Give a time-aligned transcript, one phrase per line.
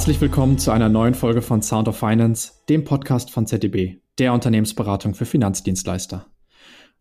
[0.00, 4.32] Herzlich willkommen zu einer neuen Folge von Sound of Finance, dem Podcast von ZDB, der
[4.32, 6.26] Unternehmensberatung für Finanzdienstleister.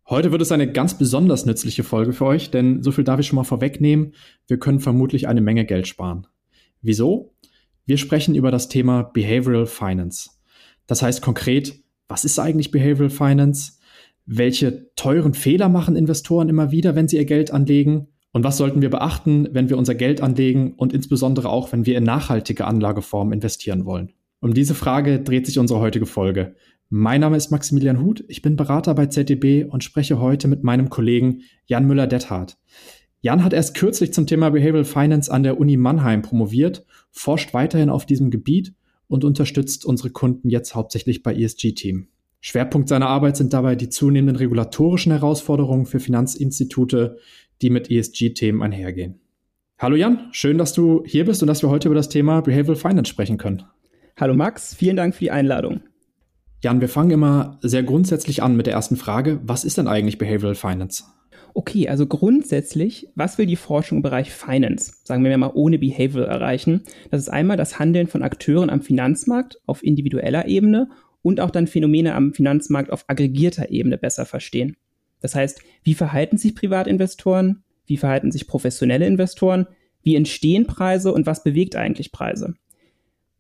[0.10, 3.28] Heute wird es eine ganz besonders nützliche Folge für euch, denn so viel darf ich
[3.28, 4.16] schon mal vorwegnehmen,
[4.48, 6.28] wir können vermutlich eine Menge Geld sparen.
[6.82, 7.34] Wieso?
[7.86, 10.32] Wir sprechen über das Thema Behavioral Finance.
[10.86, 13.80] Das heißt konkret, was ist eigentlich Behavioral Finance?
[14.26, 18.10] Welche teuren Fehler machen Investoren immer wieder, wenn sie ihr Geld anlegen?
[18.32, 21.98] Und was sollten wir beachten, wenn wir unser Geld anlegen und insbesondere auch, wenn wir
[21.98, 24.14] in nachhaltige Anlageformen investieren wollen?
[24.40, 26.56] Um diese Frage dreht sich unsere heutige Folge.
[26.90, 30.90] Mein Name ist Maximilian Huth, ich bin Berater bei ZDB und spreche heute mit meinem
[30.90, 32.58] Kollegen Jan Müller-Dethardt.
[33.22, 37.90] Jan hat erst kürzlich zum Thema Behavioral Finance an der Uni Mannheim promoviert, forscht weiterhin
[37.90, 38.74] auf diesem Gebiet
[39.08, 42.08] und unterstützt unsere Kunden jetzt hauptsächlich bei ESG-Team.
[42.42, 47.18] Schwerpunkt seiner Arbeit sind dabei die zunehmenden regulatorischen Herausforderungen für Finanzinstitute,
[47.62, 49.20] die mit ESG-Themen einhergehen.
[49.78, 52.76] Hallo Jan, schön, dass du hier bist und dass wir heute über das Thema Behavioral
[52.76, 53.64] Finance sprechen können.
[54.20, 55.82] Hallo Max, vielen Dank für die Einladung.
[56.62, 59.40] Jan, wir fangen immer sehr grundsätzlich an mit der ersten Frage.
[59.44, 61.06] Was ist denn eigentlich Behavioral Finance?
[61.54, 66.30] Okay, also grundsätzlich, was will die Forschung im Bereich Finance, sagen wir mal ohne Behavioral
[66.30, 66.84] erreichen?
[67.12, 70.90] Das ist einmal das Handeln von Akteuren am Finanzmarkt auf individueller Ebene
[71.22, 74.76] und auch dann Phänomene am Finanzmarkt auf aggregierter Ebene besser verstehen.
[75.22, 77.64] Das heißt, wie verhalten sich Privatinvestoren?
[77.86, 79.68] Wie verhalten sich professionelle Investoren?
[80.04, 82.56] Wie entstehen Preise und was bewegt eigentlich Preise?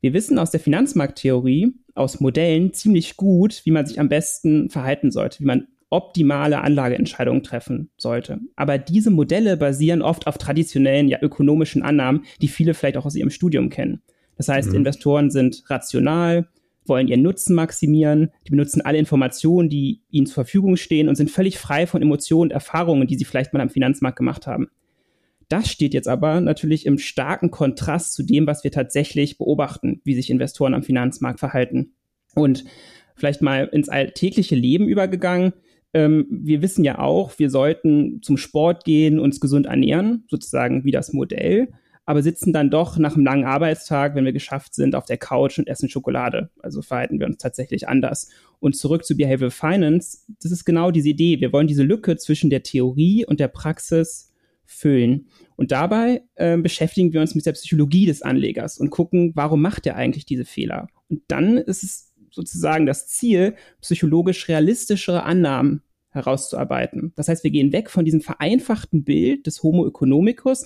[0.02, 5.12] Wir wissen aus der Finanzmarkttheorie, aus Modellen ziemlich gut, wie man sich am besten verhalten
[5.12, 8.40] sollte, wie man optimale Anlageentscheidungen treffen sollte.
[8.56, 13.16] Aber diese Modelle basieren oft auf traditionellen, ja ökonomischen Annahmen, die viele vielleicht auch aus
[13.16, 14.02] ihrem Studium kennen.
[14.38, 14.76] Das heißt, mhm.
[14.76, 16.48] Investoren sind rational,
[16.90, 21.32] wollen ihren Nutzen maximieren, die benutzen alle Informationen, die ihnen zur Verfügung stehen und sind
[21.32, 24.70] völlig frei von Emotionen und Erfahrungen, die sie vielleicht mal am Finanzmarkt gemacht haben.
[25.48, 30.14] Das steht jetzt aber natürlich im starken Kontrast zu dem, was wir tatsächlich beobachten, wie
[30.14, 31.94] sich Investoren am Finanzmarkt verhalten.
[32.36, 32.66] Und
[33.16, 35.54] vielleicht mal ins alltägliche Leben übergegangen.
[35.94, 40.92] Ähm, wir wissen ja auch, wir sollten zum Sport gehen, uns gesund ernähren, sozusagen wie
[40.92, 41.70] das Modell,
[42.10, 45.60] aber sitzen dann doch nach einem langen Arbeitstag, wenn wir geschafft sind, auf der Couch
[45.60, 46.50] und essen Schokolade.
[46.58, 48.32] Also verhalten wir uns tatsächlich anders.
[48.60, 51.40] Und zurück zu Behavioral Finance, das ist genau diese Idee.
[51.40, 54.34] Wir wollen diese Lücke zwischen der Theorie und der Praxis
[54.66, 55.28] füllen.
[55.56, 59.86] Und dabei äh, beschäftigen wir uns mit der Psychologie des Anlegers und gucken, warum macht
[59.86, 60.88] er eigentlich diese Fehler.
[61.10, 67.14] Und dann ist es sozusagen das Ziel, psychologisch realistischere Annahmen herauszuarbeiten.
[67.16, 70.66] Das heißt, wir gehen weg von diesem vereinfachten Bild des Homo economicus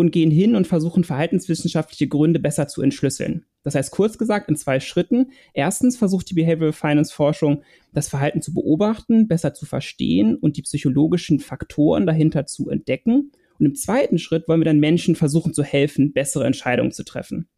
[0.00, 3.44] und gehen hin und versuchen verhaltenswissenschaftliche Gründe besser zu entschlüsseln.
[3.62, 5.32] Das heißt, kurz gesagt, in zwei Schritten.
[5.52, 7.62] Erstens versucht die Behavioral Finance Forschung,
[7.92, 13.30] das Verhalten zu beobachten, besser zu verstehen und die psychologischen Faktoren dahinter zu entdecken.
[13.58, 17.48] Und im zweiten Schritt wollen wir dann Menschen versuchen zu helfen, bessere Entscheidungen zu treffen.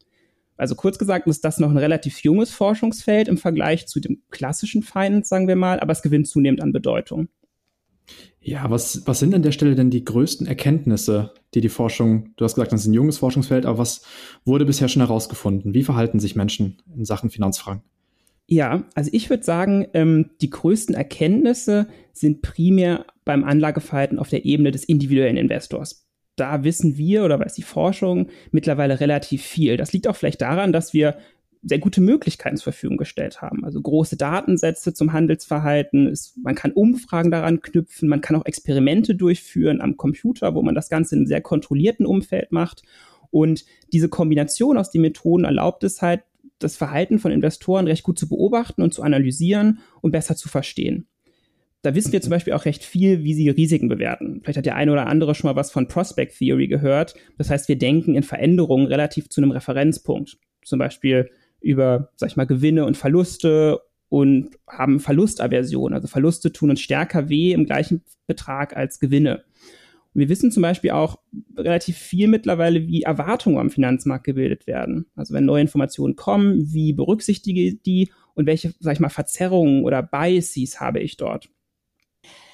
[0.57, 4.83] Also kurz gesagt ist das noch ein relativ junges Forschungsfeld im Vergleich zu dem klassischen
[4.83, 7.29] Finance, sagen wir mal, aber es gewinnt zunehmend an Bedeutung.
[8.45, 12.43] Ja, was, was sind an der Stelle denn die größten Erkenntnisse, die die Forschung, du
[12.43, 14.03] hast gesagt, das ist ein junges Forschungsfeld, aber was
[14.43, 15.73] wurde bisher schon herausgefunden?
[15.73, 17.83] Wie verhalten sich Menschen in Sachen Finanzfragen?
[18.45, 24.43] Ja, also ich würde sagen, ähm, die größten Erkenntnisse sind primär beim Anlageverhalten auf der
[24.43, 26.05] Ebene des individuellen Investors.
[26.35, 29.77] Da wissen wir oder weiß die Forschung mittlerweile relativ viel.
[29.77, 31.15] Das liegt auch vielleicht daran, dass wir
[31.63, 33.63] sehr gute Möglichkeiten zur Verfügung gestellt haben.
[33.63, 36.07] Also große Datensätze zum Handelsverhalten.
[36.07, 40.75] Ist, man kann Umfragen daran knüpfen, man kann auch Experimente durchführen am Computer, wo man
[40.75, 42.83] das Ganze in einem sehr kontrollierten Umfeld macht.
[43.31, 46.21] Und diese Kombination aus den Methoden erlaubt es halt,
[46.59, 51.07] das Verhalten von Investoren recht gut zu beobachten und zu analysieren und besser zu verstehen.
[51.81, 54.39] Da wissen wir zum Beispiel auch recht viel, wie sie Risiken bewerten.
[54.41, 57.15] Vielleicht hat der eine oder andere schon mal was von Prospect Theory gehört.
[57.37, 60.37] Das heißt, wir denken in Veränderungen relativ zu einem Referenzpunkt.
[60.63, 61.29] Zum Beispiel
[61.63, 65.93] über, sag ich mal, Gewinne und Verluste und haben Verlustaversion.
[65.93, 69.43] Also Verluste tun uns stärker weh im gleichen Betrag als Gewinne.
[70.13, 71.17] Und wir wissen zum Beispiel auch
[71.57, 75.07] relativ viel mittlerweile, wie Erwartungen am Finanzmarkt gebildet werden.
[75.15, 79.83] Also wenn neue Informationen kommen, wie berücksichtige ich die und welche, sag ich mal, Verzerrungen
[79.83, 81.49] oder Biases habe ich dort.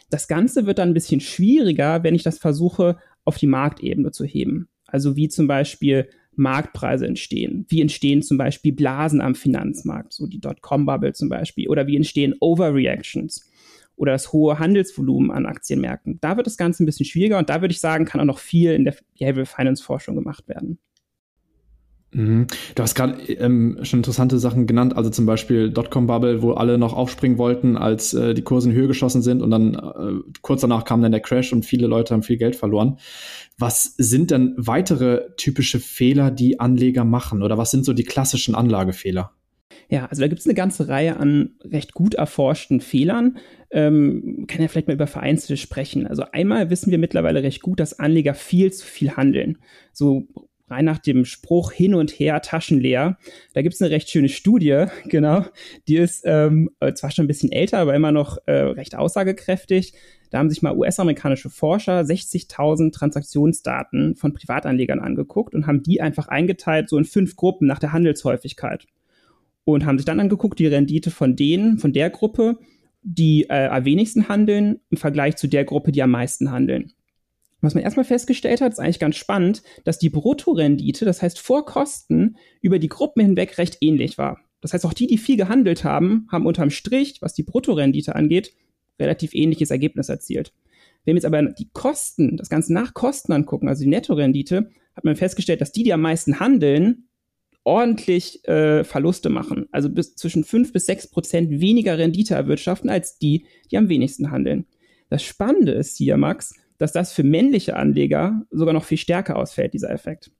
[0.09, 4.23] Das Ganze wird dann ein bisschen schwieriger, wenn ich das versuche, auf die Marktebene zu
[4.23, 4.69] heben.
[4.85, 6.09] Also wie zum Beispiel
[6.39, 7.65] Marktpreise entstehen.
[7.69, 12.33] Wie entstehen zum Beispiel Blasen am Finanzmarkt, so die Dotcom-Bubble zum Beispiel, oder wie entstehen
[12.39, 13.49] Overreactions
[13.95, 16.19] oder das hohe Handelsvolumen an Aktienmärkten.
[16.21, 18.39] Da wird das Ganze ein bisschen schwieriger und da würde ich sagen, kann auch noch
[18.39, 20.79] viel in der Behavioral Finance Forschung gemacht werden.
[22.11, 22.47] Mhm.
[22.73, 26.93] Du hast gerade ähm, schon interessante Sachen genannt, also zum Beispiel Dotcom-Bubble, wo alle noch
[26.93, 30.85] aufspringen wollten, als äh, die Kurse in Höhe geschossen sind und dann äh, kurz danach
[30.85, 32.97] kam dann der Crash und viele Leute haben viel Geld verloren.
[33.57, 38.55] Was sind denn weitere typische Fehler, die Anleger machen oder was sind so die klassischen
[38.55, 39.31] Anlagefehler?
[39.89, 43.37] Ja, also da gibt es eine ganze Reihe an recht gut erforschten Fehlern.
[43.71, 46.05] Ähm, kann ja vielleicht mal über vereinzelte sprechen.
[46.05, 49.57] Also einmal wissen wir mittlerweile recht gut, dass Anleger viel zu viel handeln.
[49.91, 50.27] So
[50.69, 53.17] rein nach dem Spruch hin und her taschenleer.
[53.53, 55.45] Da gibt es eine recht schöne Studie, genau.
[55.87, 59.93] Die ist ähm, zwar schon ein bisschen älter, aber immer noch äh, recht aussagekräftig.
[60.29, 66.27] Da haben sich mal US-amerikanische Forscher 60.000 Transaktionsdaten von Privatanlegern angeguckt und haben die einfach
[66.27, 68.85] eingeteilt, so in fünf Gruppen nach der Handelshäufigkeit.
[69.63, 72.57] Und haben sich dann angeguckt, die Rendite von denen, von der Gruppe,
[73.01, 76.93] die äh, am wenigsten handeln, im Vergleich zu der Gruppe, die am meisten handeln.
[77.61, 81.65] Was man erstmal festgestellt hat, ist eigentlich ganz spannend, dass die Bruttorendite, das heißt vor
[81.65, 84.39] Kosten, über die Gruppen hinweg recht ähnlich war.
[84.61, 88.53] Das heißt, auch die, die viel gehandelt haben, haben unterm Strich, was die Bruttorendite angeht,
[88.99, 90.53] relativ ähnliches Ergebnis erzielt.
[91.05, 95.05] Wenn wir jetzt aber die Kosten, das Ganze nach Kosten angucken, also die Nettorendite, hat
[95.05, 97.07] man festgestellt, dass die, die am meisten handeln,
[97.63, 99.67] ordentlich äh, Verluste machen.
[99.71, 104.31] Also bis zwischen 5 bis 6 Prozent weniger Rendite erwirtschaften als die, die am wenigsten
[104.31, 104.65] handeln.
[105.09, 109.73] Das Spannende ist hier, Max, dass das für männliche Anleger sogar noch viel stärker ausfällt,
[109.75, 110.31] dieser Effekt.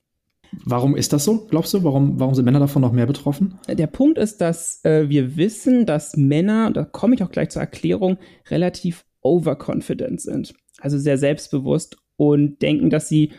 [0.66, 1.84] Warum ist das so, glaubst du?
[1.84, 3.60] Warum, warum sind Männer davon noch mehr betroffen?
[3.68, 7.62] Der Punkt ist, dass äh, wir wissen, dass Männer, da komme ich auch gleich zur
[7.62, 8.18] Erklärung,
[8.50, 10.56] relativ overconfident sind.
[10.80, 13.34] Also sehr selbstbewusst und denken, dass sie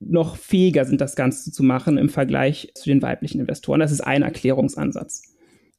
[0.00, 3.80] noch fähiger sind, das Ganze zu machen im Vergleich zu den weiblichen Investoren.
[3.80, 5.22] Das ist ein Erklärungsansatz.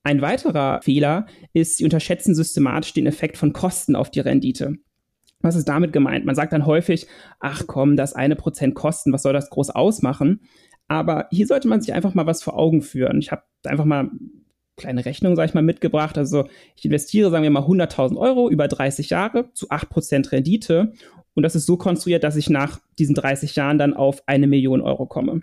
[0.04, 4.76] Ein weiterer Fehler ist, sie unterschätzen systematisch den Effekt von Kosten auf die Rendite.
[5.42, 6.26] Was ist damit gemeint?
[6.26, 7.08] Man sagt dann häufig,
[7.40, 10.42] ach komm, das eine Prozent Kosten, was soll das groß ausmachen?
[10.88, 13.20] Aber hier sollte man sich einfach mal was vor Augen führen.
[13.20, 14.10] Ich habe einfach mal
[14.78, 16.18] kleine Rechnung, sage ich mal, mitgebracht.
[16.18, 20.94] Also ich investiere, sagen wir mal, 100.000 Euro über 30 Jahre zu 8% Rendite.
[21.34, 24.82] Und das ist so konstruiert, dass ich nach diesen 30 Jahren dann auf eine Million
[24.82, 25.42] Euro komme.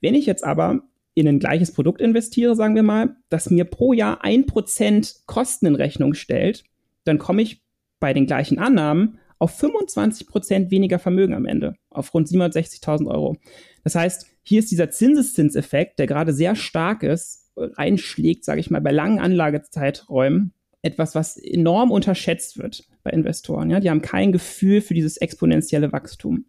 [0.00, 0.82] Wenn ich jetzt aber
[1.14, 5.74] in ein gleiches Produkt investiere, sagen wir mal, das mir pro Jahr 1% Kosten in
[5.74, 6.64] Rechnung stellt,
[7.04, 7.62] dann komme ich
[8.06, 13.36] bei den gleichen Annahmen auf 25 Prozent weniger Vermögen am Ende, auf rund 760.000 Euro.
[13.82, 18.80] Das heißt, hier ist dieser Zinseszinseffekt, der gerade sehr stark ist, reinschlägt, sage ich mal,
[18.80, 23.70] bei langen Anlagezeiträumen, etwas, was enorm unterschätzt wird bei Investoren.
[23.70, 23.80] Ja?
[23.80, 26.44] Die haben kein Gefühl für dieses exponentielle Wachstum.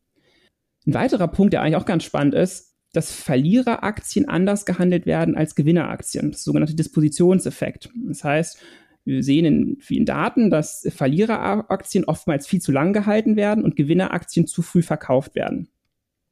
[0.86, 5.56] Ein weiterer Punkt, der eigentlich auch ganz spannend ist, dass Verliereraktien anders gehandelt werden als
[5.56, 6.34] Gewinneraktien.
[6.34, 7.90] Das sogenannte Dispositionseffekt.
[8.08, 8.60] Das heißt,
[9.08, 14.48] wir sehen in vielen Daten, dass Verliereraktien oftmals viel zu lang gehalten werden und Gewinneraktien
[14.48, 15.70] zu früh verkauft werden.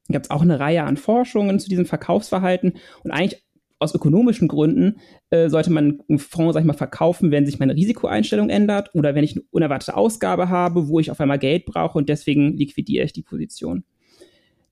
[0.08, 2.74] Da gibt es auch eine Reihe an Forschungen zu diesem Verkaufsverhalten
[3.04, 3.44] und eigentlich
[3.80, 5.00] aus ökonomischen Gründen
[5.30, 9.16] äh, sollte man einen Fonds, sag ich mal, verkaufen, wenn sich meine Risikoeinstellung ändert oder
[9.16, 13.06] wenn ich eine unerwartete Ausgabe habe, wo ich auf einmal Geld brauche und deswegen liquidiere
[13.06, 13.86] ich die Position.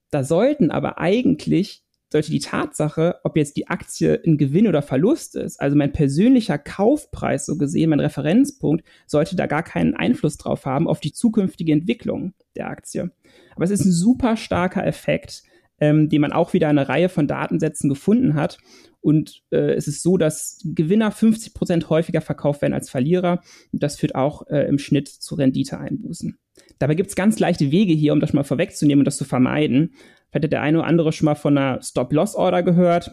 [0.09, 1.82] Da sollten aber eigentlich
[2.13, 6.57] sollte die Tatsache, ob jetzt die Aktie ein Gewinn oder Verlust ist, also mein persönlicher
[6.57, 11.73] Kaufpreis so gesehen, mein Referenzpunkt, sollte da gar keinen Einfluss drauf haben auf die zukünftige
[11.73, 13.11] Entwicklung der Aktie.
[13.55, 15.43] Aber es ist ein super starker Effekt,
[15.79, 18.59] ähm, den man auch wieder in einer Reihe von Datensätzen gefunden hat.
[19.01, 23.41] Und äh, es ist so, dass Gewinner 50 Prozent häufiger verkauft werden als Verlierer.
[23.71, 26.37] Und das führt auch äh, im Schnitt zu Renditeeinbußen.
[26.79, 29.95] Dabei gibt es ganz leichte Wege hier, um das mal vorwegzunehmen und das zu vermeiden.
[30.33, 33.11] Vielleicht hat der eine oder andere schon mal von einer Stop-Loss-Order gehört.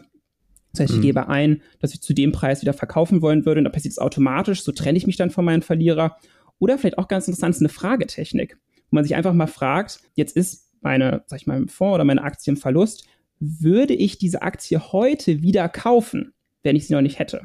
[0.71, 1.03] Das heißt, ich mhm.
[1.03, 3.99] gebe ein, dass ich zu dem Preis wieder verkaufen wollen würde und da passiert es
[3.99, 6.17] automatisch, so trenne ich mich dann von meinem Verlierer.
[6.57, 8.57] Oder vielleicht auch ganz interessant ist eine Fragetechnik,
[8.89, 12.23] wo man sich einfach mal fragt, jetzt ist meine, sag ich mal, Fonds oder meine
[12.23, 13.05] Aktie im Verlust,
[13.39, 17.41] würde ich diese Aktie heute wieder kaufen, wenn ich sie noch nicht hätte?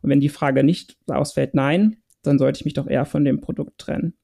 [0.00, 3.42] Und wenn die Frage nicht ausfällt, nein, dann sollte ich mich doch eher von dem
[3.42, 4.14] Produkt trennen.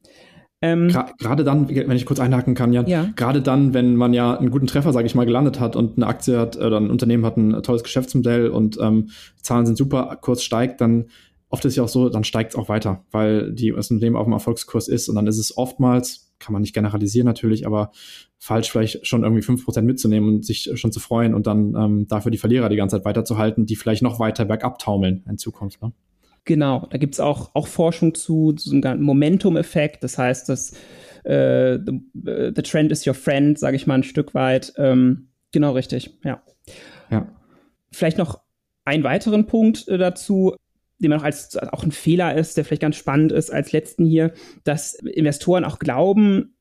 [0.61, 0.88] Ähm,
[1.19, 3.11] gerade dann, wenn ich kurz einhaken kann, Jan, ja.
[3.15, 6.07] gerade dann, wenn man ja einen guten Treffer, sage ich mal, gelandet hat und eine
[6.07, 9.11] Aktie hat oder ein Unternehmen hat ein tolles Geschäftsmodell und ähm,
[9.41, 11.07] Zahlen sind super, Kurs steigt, dann
[11.49, 14.25] oft ist ja auch so, dann steigt es auch weiter, weil die, das Unternehmen auf
[14.25, 17.93] dem Erfolgskurs ist und dann ist es oftmals, kann man nicht generalisieren natürlich, aber
[18.38, 22.07] falsch vielleicht schon irgendwie fünf Prozent mitzunehmen und sich schon zu freuen und dann ähm,
[22.09, 25.83] dafür die Verlierer die ganze Zeit weiterzuhalten, die vielleicht noch weiter bergab taumeln in Zukunft.
[25.83, 25.93] Ne?
[26.45, 30.02] Genau, da gibt es auch, auch Forschung zu, zu einem Momentum-Effekt.
[30.02, 30.73] Das heißt, dass
[31.25, 34.73] äh, the, äh, the, trend is your friend, sage ich mal ein Stück weit.
[34.76, 36.42] Ähm, genau richtig, ja.
[37.11, 37.28] ja.
[37.92, 38.40] Vielleicht noch
[38.85, 40.57] einen weiteren Punkt äh, dazu.
[40.99, 44.05] Den man auch als auch ein Fehler ist, der vielleicht ganz spannend ist als letzten
[44.05, 44.33] hier,
[44.64, 46.55] dass Investoren auch glauben,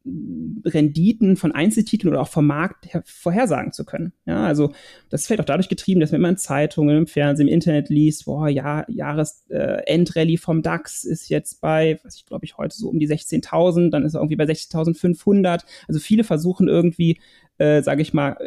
[0.63, 4.13] Renditen von Einzeltiteln oder auch vom Markt vorhersagen zu können.
[4.25, 4.71] Ja, also
[5.09, 8.25] das vielleicht auch dadurch getrieben, dass man immer in Zeitungen, im Fernsehen, im Internet liest,
[8.25, 12.89] boah, ja, Jahresendrallye äh, vom DAX ist jetzt bei, was ich glaube ich heute so
[12.89, 15.63] um die 16.000, dann ist er irgendwie bei 60.500.
[15.87, 17.19] Also viele versuchen irgendwie
[17.57, 18.37] äh, sage ich mal,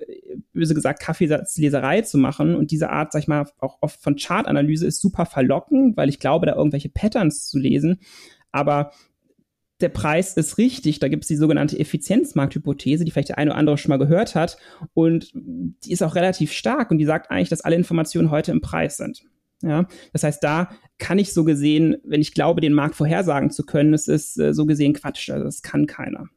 [0.52, 2.54] böse gesagt, Kaffeesatzleserei zu machen.
[2.54, 6.19] Und diese Art, sag ich mal, auch oft von Chartanalyse ist super verlockend, weil ich
[6.19, 8.00] glaube, da irgendwelche Patterns zu lesen.
[8.52, 8.92] Aber
[9.80, 10.99] der Preis ist richtig.
[10.99, 14.35] Da gibt es die sogenannte Effizienzmarkthypothese, die vielleicht der eine oder andere schon mal gehört
[14.35, 14.59] hat.
[14.95, 18.61] Und die ist auch relativ stark und die sagt eigentlich, dass alle Informationen heute im
[18.61, 19.23] Preis sind.
[19.62, 23.64] Ja, das heißt, da kann ich so gesehen, wenn ich glaube, den Markt vorhersagen zu
[23.64, 25.28] können, es ist äh, so gesehen Quatsch.
[25.30, 26.28] Also das kann keiner.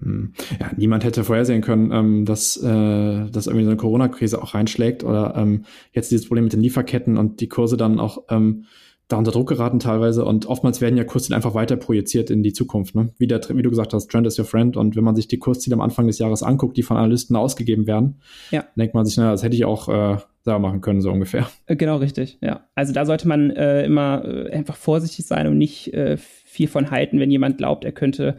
[0.00, 0.32] Hm.
[0.60, 5.04] Ja, niemand hätte vorhersehen können, ähm, dass, äh, dass irgendwie so eine Corona-Krise auch reinschlägt
[5.04, 8.64] oder ähm, jetzt dieses Problem mit den Lieferketten und die Kurse dann auch ähm,
[9.08, 12.54] da unter Druck geraten teilweise und oftmals werden ja Kursziele einfach weiter projiziert in die
[12.54, 12.94] Zukunft.
[12.94, 13.10] Ne?
[13.18, 15.38] Wie, der, wie du gesagt hast, Trend is your friend und wenn man sich die
[15.38, 18.20] Kursziele am Anfang des Jahres anguckt, die von Analysten ausgegeben werden,
[18.50, 18.64] ja.
[18.76, 21.48] denkt man sich, naja, das hätte ich auch äh, selber machen können, so ungefähr.
[21.66, 22.66] Äh, genau, richtig, ja.
[22.74, 26.90] Also da sollte man äh, immer äh, einfach vorsichtig sein und nicht äh, viel von
[26.90, 28.38] halten, wenn jemand glaubt, er könnte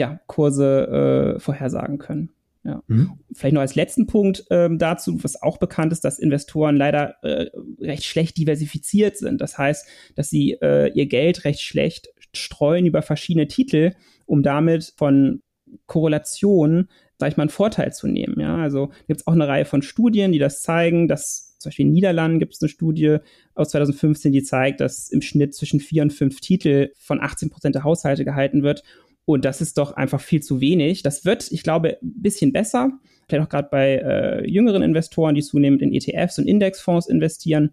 [0.00, 2.30] ja, Kurse äh, vorhersagen können.
[2.64, 2.82] Ja.
[2.86, 3.18] Mhm.
[3.34, 7.50] Vielleicht noch als letzten Punkt ähm, dazu, was auch bekannt ist, dass Investoren leider äh,
[7.78, 9.42] recht schlecht diversifiziert sind.
[9.42, 13.92] Das heißt, dass sie äh, ihr Geld recht schlecht streuen über verschiedene Titel,
[14.24, 15.42] um damit von
[15.84, 16.88] Korrelationen,
[17.18, 18.40] sag ich mal, einen Vorteil zu nehmen.
[18.40, 21.84] Ja, also gibt es auch eine Reihe von Studien, die das zeigen, dass zum Beispiel
[21.84, 23.18] in den Niederlanden gibt es eine Studie
[23.54, 27.74] aus 2015, die zeigt, dass im Schnitt zwischen vier und fünf Titel von 18 Prozent
[27.74, 28.82] der Haushalte gehalten wird.
[29.24, 31.02] Und das ist doch einfach viel zu wenig.
[31.02, 32.92] Das wird, ich glaube, ein bisschen besser.
[33.28, 37.70] Vielleicht auch gerade bei äh, jüngeren Investoren, die zunehmend in ETFs und Indexfonds investieren,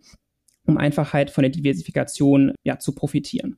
[0.65, 3.57] um einfach halt von der Diversifikation ja, zu profitieren.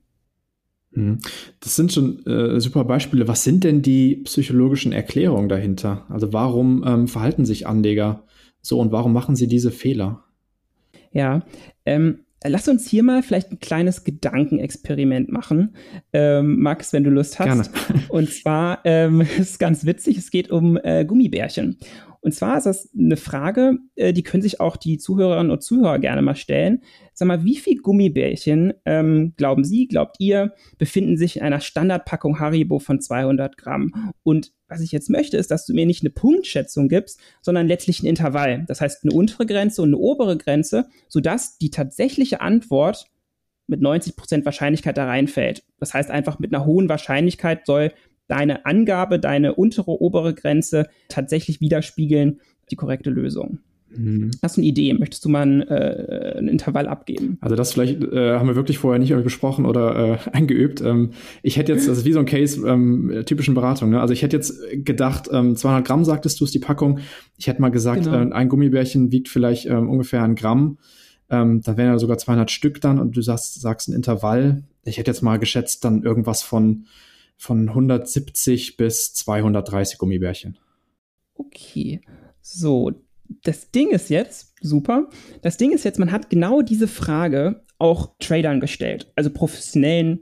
[0.92, 1.18] Mhm.
[1.60, 3.28] Das sind schon äh, super Beispiele.
[3.28, 6.06] Was sind denn die psychologischen Erklärungen dahinter?
[6.08, 8.24] Also warum ähm, verhalten sich Anleger
[8.62, 10.24] so und warum machen sie diese Fehler?
[11.12, 11.44] Ja,
[11.84, 15.74] ähm, Lass uns hier mal vielleicht ein kleines Gedankenexperiment machen,
[16.14, 17.72] ähm, Max, wenn du Lust hast.
[17.72, 18.04] Gerne.
[18.08, 21.76] Und zwar ähm, ist ganz witzig, es geht um äh, Gummibärchen.
[22.22, 25.98] Und zwar ist das eine Frage, äh, die können sich auch die Zuhörerinnen und Zuhörer
[25.98, 26.82] gerne mal stellen.
[27.14, 32.38] Sag mal, wie viel Gummibärchen, ähm, glauben Sie, glaubt ihr, befinden sich in einer Standardpackung
[32.38, 34.12] Haribo von 200 Gramm?
[34.22, 38.02] Und was ich jetzt möchte, ist, dass du mir nicht eine Punktschätzung gibst, sondern letztlich
[38.02, 38.64] ein Intervall.
[38.68, 43.06] Das heißt, eine untere Grenze und eine obere Grenze, sodass die tatsächliche Antwort
[43.66, 45.62] mit 90 Prozent Wahrscheinlichkeit da reinfällt.
[45.78, 47.92] Das heißt einfach mit einer hohen Wahrscheinlichkeit soll
[48.30, 53.58] deine Angabe, deine untere, obere Grenze tatsächlich widerspiegeln die korrekte Lösung.
[53.96, 54.30] Mhm.
[54.40, 54.94] Hast du eine Idee?
[54.94, 57.38] Möchtest du mal ein, äh, ein Intervall abgeben?
[57.40, 60.80] Also das vielleicht äh, haben wir wirklich vorher nicht besprochen oder äh, eingeübt.
[60.80, 61.10] Ähm,
[61.42, 63.90] ich hätte jetzt, das ist wie so ein Case ähm, typischen Beratung.
[63.90, 64.00] Ne?
[64.00, 67.00] Also ich hätte jetzt gedacht, ähm, 200 Gramm sagtest du ist die Packung.
[67.36, 68.16] Ich hätte mal gesagt, genau.
[68.16, 70.78] äh, ein Gummibärchen wiegt vielleicht ähm, ungefähr ein Gramm.
[71.28, 74.62] Ähm, da wären ja sogar 200 Stück dann und du sagst, sagst ein Intervall.
[74.84, 76.84] Ich hätte jetzt mal geschätzt dann irgendwas von
[77.40, 80.58] von 170 bis 230 Gummibärchen.
[81.32, 82.02] Okay,
[82.42, 82.92] so,
[83.44, 85.08] das Ding ist jetzt, super,
[85.40, 90.20] das Ding ist jetzt, man hat genau diese Frage auch Tradern gestellt, also professionellen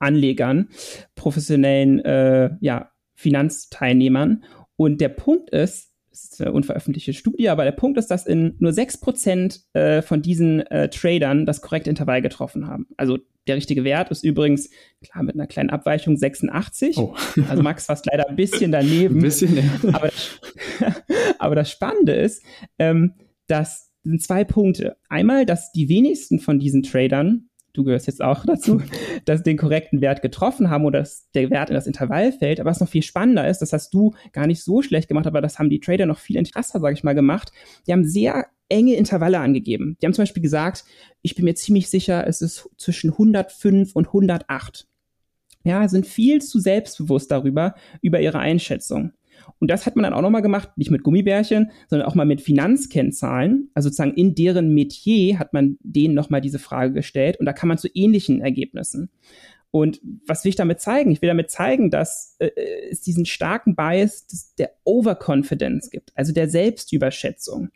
[0.00, 0.70] Anlegern,
[1.14, 4.42] professionellen äh, ja, Finanzteilnehmern.
[4.74, 8.56] Und der Punkt ist, es ist eine unveröffentlichte Studie, aber der Punkt ist, dass in
[8.58, 12.88] nur 6% äh, von diesen äh, Tradern das korrekte Intervall getroffen haben.
[12.96, 14.70] Also der richtige Wert ist übrigens,
[15.02, 16.98] klar, mit einer kleinen Abweichung 86.
[16.98, 17.14] Oh.
[17.48, 19.16] Also Max fast leider ein bisschen daneben.
[19.16, 19.64] Ein bisschen, ja.
[19.92, 20.40] aber, das,
[21.38, 22.42] aber das Spannende ist,
[22.78, 23.14] ähm,
[23.46, 24.96] dass sind zwei Punkte.
[25.08, 28.80] Einmal, dass die wenigsten von diesen Tradern, du gehörst jetzt auch dazu,
[29.24, 32.60] dass den korrekten Wert getroffen haben oder dass der Wert in das Intervall fällt.
[32.60, 35.40] Aber was noch viel spannender ist, das hast du gar nicht so schlecht gemacht, aber
[35.40, 37.52] das haben die Trader noch viel interessanter, sage ich mal, gemacht.
[37.86, 39.96] Die haben sehr enge Intervalle angegeben.
[40.00, 40.84] Die haben zum Beispiel gesagt,
[41.22, 44.86] ich bin mir ziemlich sicher, es ist zwischen 105 und 108.
[45.64, 49.12] Ja, sind viel zu selbstbewusst darüber, über ihre Einschätzung.
[49.58, 52.40] Und das hat man dann auch nochmal gemacht, nicht mit Gummibärchen, sondern auch mal mit
[52.40, 53.70] Finanzkennzahlen.
[53.74, 57.68] Also sozusagen in deren Metier hat man denen nochmal diese Frage gestellt und da kann
[57.68, 59.10] man zu ähnlichen Ergebnissen.
[59.70, 61.10] Und was will ich damit zeigen?
[61.12, 62.50] Ich will damit zeigen, dass äh,
[62.90, 67.70] es diesen starken Bias der Overconfidence gibt, also der Selbstüberschätzung.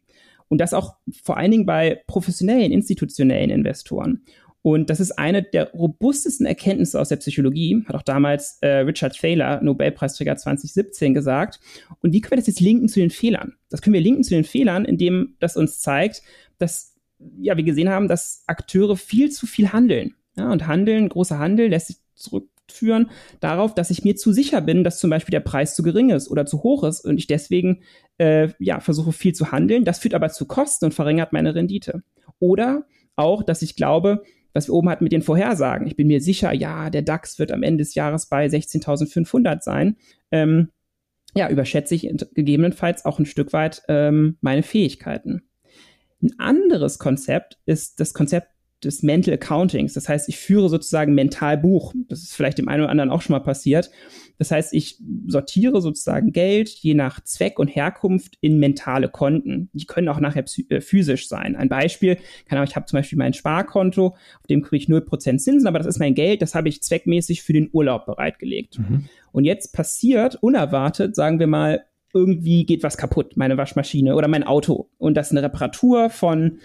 [0.49, 4.23] Und das auch vor allen Dingen bei professionellen, institutionellen Investoren.
[4.65, 9.15] Und das ist eine der robustesten Erkenntnisse aus der Psychologie, hat auch damals äh, Richard
[9.15, 11.61] Thaler, Nobelpreisträger 2017, gesagt.
[12.01, 13.57] Und wie können wir das jetzt linken zu den Fehlern?
[13.69, 16.23] Das können wir linken zu den Fehlern, indem das uns zeigt,
[16.57, 16.97] dass
[17.39, 20.15] ja, wir gesehen haben, dass Akteure viel zu viel handeln.
[20.35, 24.83] Ja, und Handeln, großer Handel lässt sich zurückführen darauf, dass ich mir zu sicher bin,
[24.83, 27.83] dass zum Beispiel der Preis zu gering ist oder zu hoch ist und ich deswegen
[28.17, 29.85] äh, ja, versuche viel zu handeln.
[29.85, 32.03] Das führt aber zu Kosten und verringert meine Rendite.
[32.39, 34.23] Oder auch, dass ich glaube,
[34.55, 35.87] was wir oben hatten mit den Vorhersagen.
[35.87, 39.97] Ich bin mir sicher, ja, der DAX wird am Ende des Jahres bei 16.500 sein.
[40.31, 40.71] Ähm,
[41.37, 45.43] ja, überschätze ich gegebenenfalls auch ein Stück weit ähm, meine Fähigkeiten.
[46.23, 48.54] Ein anderes Konzept ist das Konzept
[48.85, 49.93] des Mental Accountings.
[49.93, 51.95] Das heißt, ich führe sozusagen mental Buch.
[52.09, 53.91] Das ist vielleicht dem einen oder anderen auch schon mal passiert.
[54.39, 59.71] Das heißt, ich sortiere sozusagen Geld je nach Zweck und Herkunft in mentale Konten.
[59.73, 61.57] Die können auch nachher äh, physisch sein.
[61.57, 65.39] Ein Beispiel, kann auch, ich habe zum Beispiel mein Sparkonto, auf dem kriege ich 0%
[65.39, 68.79] Zinsen, aber das ist mein Geld, das habe ich zweckmäßig für den Urlaub bereitgelegt.
[68.79, 69.05] Mhm.
[69.33, 74.45] Und jetzt passiert unerwartet, sagen wir mal, irgendwie geht was kaputt, meine Waschmaschine oder mein
[74.45, 74.89] Auto.
[74.99, 76.59] Und das ist eine Reparatur von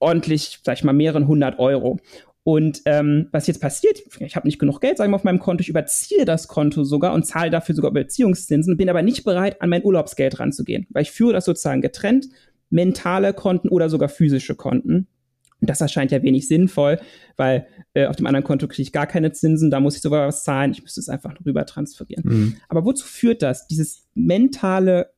[0.00, 2.00] ordentlich, sag ich mal, mehreren hundert Euro.
[2.42, 5.60] Und ähm, was jetzt passiert, ich habe nicht genug Geld, sagen wir, auf meinem Konto,
[5.60, 9.68] ich überziehe das Konto sogar und zahle dafür sogar Überziehungszinsen, bin aber nicht bereit, an
[9.68, 12.28] mein Urlaubsgeld ranzugehen, weil ich führe das sozusagen getrennt,
[12.70, 15.06] mentale Konten oder sogar physische Konten.
[15.60, 16.98] Und das erscheint ja wenig sinnvoll,
[17.36, 20.26] weil äh, auf dem anderen Konto kriege ich gar keine Zinsen, da muss ich sogar
[20.26, 22.24] was zahlen, ich müsste es einfach rüber transferieren.
[22.26, 22.56] Mhm.
[22.68, 23.66] Aber wozu führt das?
[23.66, 25.10] Dieses mentale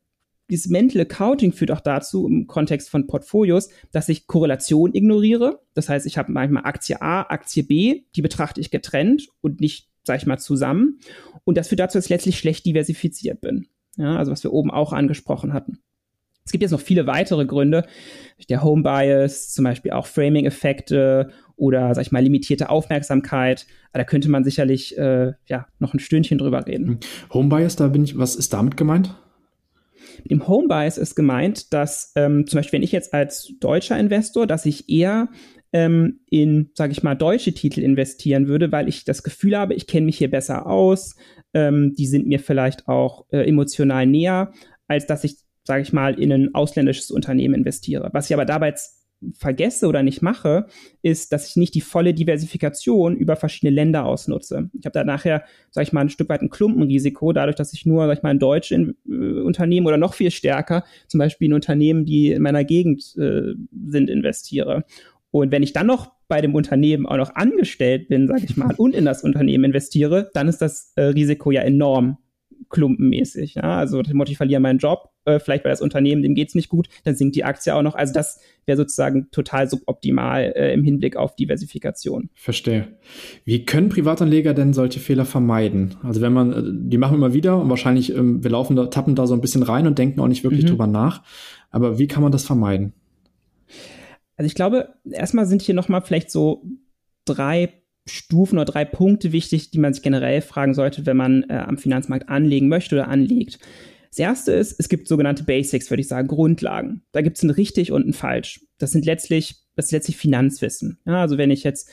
[0.50, 5.60] dieses Mental Accounting führt auch dazu im Kontext von Portfolios, dass ich Korrelation ignoriere.
[5.74, 9.88] Das heißt, ich habe manchmal Aktie A, Aktie B, die betrachte ich getrennt und nicht,
[10.04, 10.98] sag ich mal, zusammen.
[11.44, 13.66] Und das führt dazu, dass ich letztlich schlecht diversifiziert bin.
[13.96, 15.78] Ja, also was wir oben auch angesprochen hatten.
[16.44, 17.86] Es gibt jetzt noch viele weitere Gründe,
[18.48, 23.66] der Home Bias, zum Beispiel auch Framing-Effekte oder, sag ich mal, limitierte Aufmerksamkeit.
[23.92, 26.98] Da könnte man sicherlich äh, ja noch ein Stündchen drüber reden.
[27.32, 29.14] Home Bias, da bin ich, was ist damit gemeint?
[30.18, 33.98] Mit dem Home Bias ist gemeint, dass ähm, zum Beispiel, wenn ich jetzt als deutscher
[33.98, 35.28] Investor, dass ich eher
[35.72, 39.86] ähm, in, sage ich mal, deutsche Titel investieren würde, weil ich das Gefühl habe, ich
[39.86, 41.16] kenne mich hier besser aus,
[41.54, 44.52] ähm, die sind mir vielleicht auch äh, emotional näher,
[44.86, 48.10] als dass ich, sage ich mal, in ein ausländisches Unternehmen investiere.
[48.12, 48.74] Was ich aber dabei
[49.34, 50.66] vergesse oder nicht mache,
[51.02, 54.70] ist, dass ich nicht die volle Diversifikation über verschiedene Länder ausnutze.
[54.78, 57.86] Ich habe da nachher, sage ich mal, ein Stück weit ein Klumpenrisiko, dadurch, dass ich
[57.86, 61.46] nur, sag ich mal, in deutsche in, äh, Unternehmen oder noch viel stärker, zum Beispiel
[61.46, 63.54] in Unternehmen, die in meiner Gegend äh,
[63.88, 64.84] sind, investiere.
[65.30, 68.74] Und wenn ich dann noch bei dem Unternehmen auch noch angestellt bin, sage ich mal,
[68.78, 72.18] und in das Unternehmen investiere, dann ist das äh, Risiko ja enorm
[72.68, 73.54] klumpenmäßig.
[73.56, 73.78] Ja?
[73.78, 77.14] Also ich verliere meinen Job, äh, vielleicht weil das Unternehmen, dem geht's nicht gut, dann
[77.14, 77.94] sinkt die Aktie auch noch.
[77.94, 82.30] Also das wäre sozusagen total suboptimal äh, im Hinblick auf Diversifikation.
[82.34, 82.88] Verstehe.
[83.44, 85.96] Wie können Privatanleger denn solche Fehler vermeiden?
[86.02, 88.86] Also wenn man, äh, die machen wir immer wieder und wahrscheinlich, ähm, wir laufen da,
[88.86, 90.68] tappen da so ein bisschen rein und denken auch nicht wirklich mhm.
[90.68, 91.22] drüber nach.
[91.70, 92.92] Aber wie kann man das vermeiden?
[94.36, 96.64] Also ich glaube, erstmal sind hier nochmal vielleicht so
[97.24, 97.72] drei
[98.06, 101.78] Stufen oder drei Punkte wichtig, die man sich generell fragen sollte, wenn man äh, am
[101.78, 103.58] Finanzmarkt anlegen möchte oder anlegt.
[104.12, 107.02] Das erste ist, es gibt sogenannte Basics, würde ich sagen, Grundlagen.
[107.12, 108.60] Da gibt es ein richtig und ein falsch.
[108.76, 110.98] Das sind letztlich, das ist letztlich Finanzwissen.
[111.06, 111.88] Ja, also wenn ich jetzt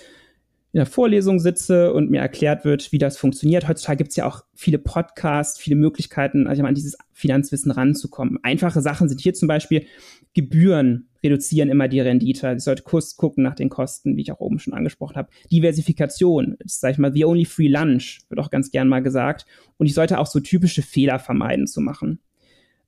[0.71, 3.67] in der Vorlesung sitze und mir erklärt wird, wie das funktioniert.
[3.67, 8.37] Heutzutage gibt es ja auch viele Podcasts, viele Möglichkeiten, also an dieses Finanzwissen ranzukommen.
[8.43, 9.87] Einfache Sachen sind hier zum Beispiel
[10.33, 12.53] Gebühren reduzieren immer die Rendite.
[12.57, 15.29] Ich sollte kurz gucken nach den Kosten, wie ich auch oben schon angesprochen habe.
[15.51, 19.45] Diversifikation, das sage ich mal, the only free lunch, wird auch ganz gern mal gesagt.
[19.77, 22.19] Und ich sollte auch so typische Fehler vermeiden zu machen.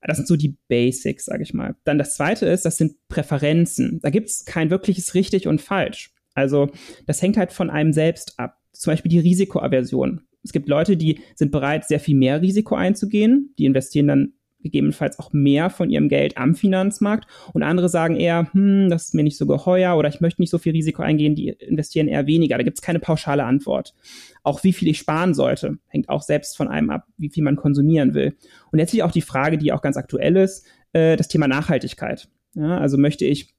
[0.04, 1.76] Das sind so die Basics, sage ich mal.
[1.84, 4.00] Dann das zweite ist, das sind Präferenzen.
[4.02, 6.12] Da gibt es kein wirkliches richtig und falsch.
[6.34, 6.70] Also
[7.06, 8.58] das hängt halt von einem selbst ab.
[8.72, 10.22] Zum Beispiel die Risikoaversion.
[10.42, 13.54] Es gibt Leute, die sind bereit, sehr viel mehr Risiko einzugehen.
[13.58, 17.26] Die investieren dann gegebenenfalls auch mehr von ihrem Geld am Finanzmarkt.
[17.52, 20.50] Und andere sagen eher, hm, das ist mir nicht so geheuer oder ich möchte nicht
[20.50, 22.56] so viel Risiko eingehen, die investieren eher weniger.
[22.56, 23.94] Da gibt es keine pauschale Antwort.
[24.42, 27.56] Auch wie viel ich sparen sollte, hängt auch selbst von einem ab, wie viel man
[27.56, 28.34] konsumieren will.
[28.70, 32.28] Und letztlich auch die Frage, die auch ganz aktuell ist, äh, das Thema Nachhaltigkeit.
[32.54, 33.54] Ja, also möchte ich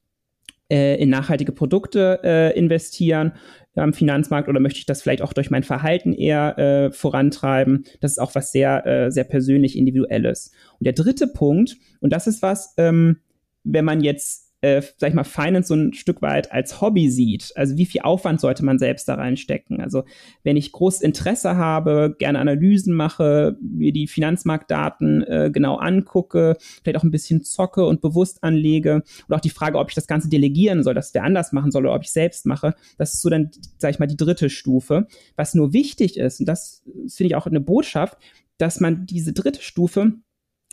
[0.74, 3.32] äh, in nachhaltige Produkte äh, investieren
[3.76, 7.84] am Finanzmarkt oder möchte ich das vielleicht auch durch mein Verhalten eher äh, vorantreiben?
[8.00, 10.52] Das ist auch was sehr, äh, sehr persönlich individuelles.
[10.78, 13.18] Und der dritte Punkt, und das ist was, ähm,
[13.62, 17.52] wenn man jetzt äh, sag ich mal, Finance so ein Stück weit als Hobby sieht.
[17.54, 19.82] Also wie viel Aufwand sollte man selbst da reinstecken?
[19.82, 20.04] Also
[20.42, 26.96] wenn ich großes Interesse habe, gerne Analysen mache, mir die Finanzmarktdaten äh, genau angucke, vielleicht
[26.96, 30.30] auch ein bisschen zocke und bewusst anlege oder auch die Frage, ob ich das Ganze
[30.30, 33.28] delegieren soll, dass wer anders machen soll oder ob ich selbst mache, das ist so
[33.28, 35.08] dann, sag ich mal, die dritte Stufe.
[35.36, 38.16] Was nur wichtig ist, und das finde ich auch eine Botschaft,
[38.56, 40.14] dass man diese dritte Stufe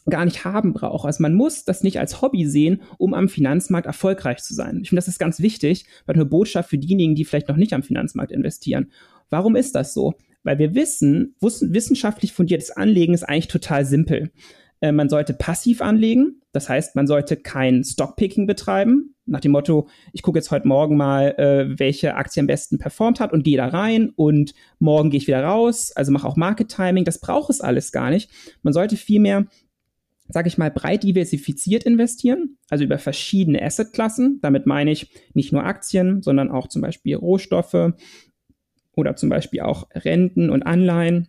[0.09, 1.05] gar nicht haben braucht.
[1.05, 4.79] Also man muss das nicht als Hobby sehen, um am Finanzmarkt erfolgreich zu sein.
[4.81, 7.73] Ich finde, das ist ganz wichtig, weil eine Botschaft für diejenigen, die vielleicht noch nicht
[7.73, 8.91] am Finanzmarkt investieren.
[9.29, 10.15] Warum ist das so?
[10.43, 14.31] Weil wir wissen, wissenschaftlich fundiertes Anlegen ist eigentlich total simpel.
[14.81, 19.87] Äh, man sollte passiv anlegen, das heißt, man sollte kein Stockpicking betreiben, nach dem Motto,
[20.13, 23.57] ich gucke jetzt heute Morgen mal, äh, welche Aktie am besten performt hat und gehe
[23.57, 27.49] da rein und morgen gehe ich wieder raus, also mache auch Market Timing, das braucht
[27.49, 28.29] es alles gar nicht.
[28.63, 29.45] Man sollte vielmehr
[30.31, 34.39] sage ich mal, breit diversifiziert investieren, also über verschiedene Assetklassen.
[34.41, 37.93] Damit meine ich nicht nur Aktien, sondern auch zum Beispiel Rohstoffe
[38.95, 41.27] oder zum Beispiel auch Renten und Anleihen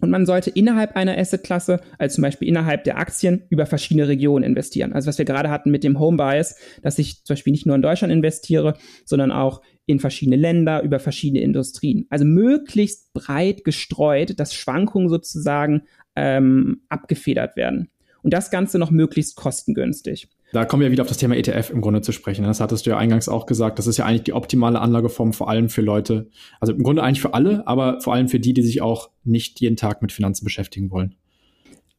[0.00, 4.44] und man sollte innerhalb einer Assetklasse, also zum Beispiel innerhalb der Aktien, über verschiedene Regionen
[4.44, 4.92] investieren.
[4.92, 7.76] Also was wir gerade hatten mit dem Home Bias, dass ich zum Beispiel nicht nur
[7.76, 12.06] in Deutschland investiere, sondern auch in verschiedene Länder, über verschiedene Industrien.
[12.08, 15.82] Also möglichst breit gestreut, dass Schwankungen sozusagen
[16.16, 17.90] ähm, abgefedert werden.
[18.22, 20.28] Und das Ganze noch möglichst kostengünstig.
[20.52, 22.44] Da kommen wir wieder auf das Thema ETF im Grunde zu sprechen.
[22.44, 23.78] Das hattest du ja eingangs auch gesagt.
[23.78, 26.28] Das ist ja eigentlich die optimale Anlageform vor allem für Leute,
[26.58, 29.60] also im Grunde eigentlich für alle, aber vor allem für die, die sich auch nicht
[29.60, 31.14] jeden Tag mit Finanzen beschäftigen wollen.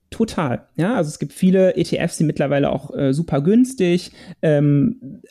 [0.10, 0.68] Total.
[0.76, 5.22] Ja, also es gibt viele ETFs, die mittlerweile auch äh, super günstig, ähm,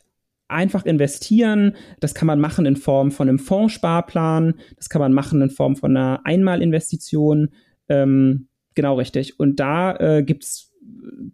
[0.48, 1.76] einfach investieren.
[2.00, 4.54] Das kann man machen in Form von einem Fondssparplan.
[4.76, 7.50] Das kann man machen in Form von einer Einmalinvestition.
[7.90, 9.38] Ähm, genau richtig.
[9.38, 10.69] Und da äh, gibt es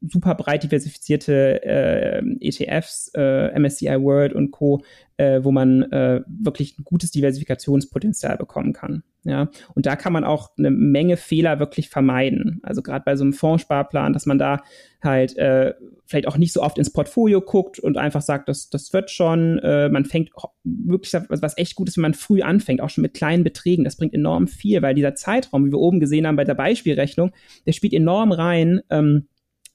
[0.03, 4.83] super breit diversifizierte äh, ETFs, äh, MSCI World und Co.,
[5.17, 9.03] äh, wo man äh, wirklich ein gutes Diversifikationspotenzial bekommen kann.
[9.25, 12.61] Ja, und da kann man auch eine Menge Fehler wirklich vermeiden.
[12.63, 14.63] Also gerade bei so einem Fondssparplan, dass man da
[15.03, 15.75] halt äh,
[16.05, 19.59] vielleicht auch nicht so oft ins Portfolio guckt und einfach sagt, das, das wird schon.
[19.59, 20.31] Äh, man fängt
[20.63, 23.83] wirklich, was echt gut ist, wenn man früh anfängt, auch schon mit kleinen Beträgen.
[23.83, 27.33] Das bringt enorm viel, weil dieser Zeitraum, wie wir oben gesehen haben bei der Beispielrechnung,
[27.67, 28.81] der spielt enorm rein.
[28.91, 29.27] Ähm,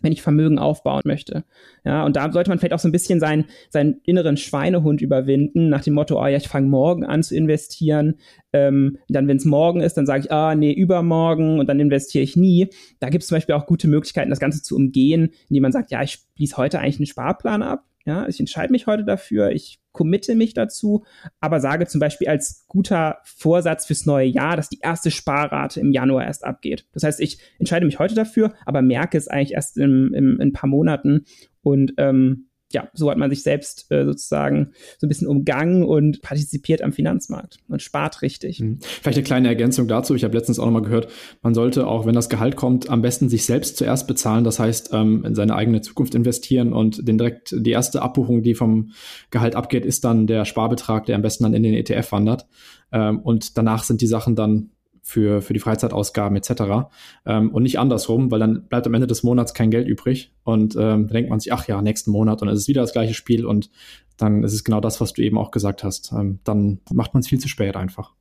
[0.02, 1.44] wenn ich Vermögen aufbauen möchte.
[1.84, 5.70] Ja, und da sollte man vielleicht auch so ein bisschen seinen, seinen inneren Schweinehund überwinden,
[5.70, 8.16] nach dem Motto, ah ja, ich fange morgen an zu investieren.
[8.54, 12.24] Ähm, dann, wenn es morgen ist, dann sage ich, ah, nee, übermorgen und dann investiere
[12.24, 12.70] ich nie.
[13.00, 15.92] Da gibt es zum Beispiel auch gute Möglichkeiten, das Ganze zu umgehen, indem man sagt,
[15.92, 17.86] ja, ich schließe heute eigentlich einen Sparplan ab.
[18.06, 21.06] Ja, ich entscheide mich heute dafür, ich committe mich dazu,
[21.40, 25.92] aber sage zum Beispiel als guter Vorsatz fürs neue Jahr, dass die erste Sparrate im
[25.92, 26.86] Januar erst abgeht.
[26.94, 30.50] Das heißt, ich entscheide mich heute dafür, aber merke es eigentlich erst im, im, in
[30.50, 31.26] ein paar Monaten
[31.62, 36.22] und ähm, ja, so hat man sich selbst äh, sozusagen so ein bisschen umgangen und
[36.22, 38.60] partizipiert am Finanzmarkt und spart richtig.
[38.60, 38.80] Hm.
[38.82, 40.16] Vielleicht eine kleine Ergänzung dazu.
[40.16, 41.08] Ich habe letztens auch nochmal gehört,
[41.42, 44.44] man sollte auch, wenn das Gehalt kommt, am besten sich selbst zuerst bezahlen.
[44.44, 48.56] Das heißt, ähm, in seine eigene Zukunft investieren und den direkt die erste Abbuchung, die
[48.56, 48.92] vom
[49.30, 52.48] Gehalt abgeht, ist dann der Sparbetrag, der am besten dann in den ETF wandert.
[52.92, 54.72] Ähm, und danach sind die Sachen dann
[55.02, 56.92] für, für die Freizeitausgaben etc.
[57.26, 60.76] Ähm, und nicht andersrum, weil dann bleibt am Ende des Monats kein Geld übrig und
[60.76, 63.14] ähm, dann denkt man sich, ach ja, nächsten Monat und es ist wieder das gleiche
[63.14, 63.70] Spiel und
[64.18, 66.12] dann ist es genau das, was du eben auch gesagt hast.
[66.12, 68.14] Ähm, dann macht man es viel zu spät einfach.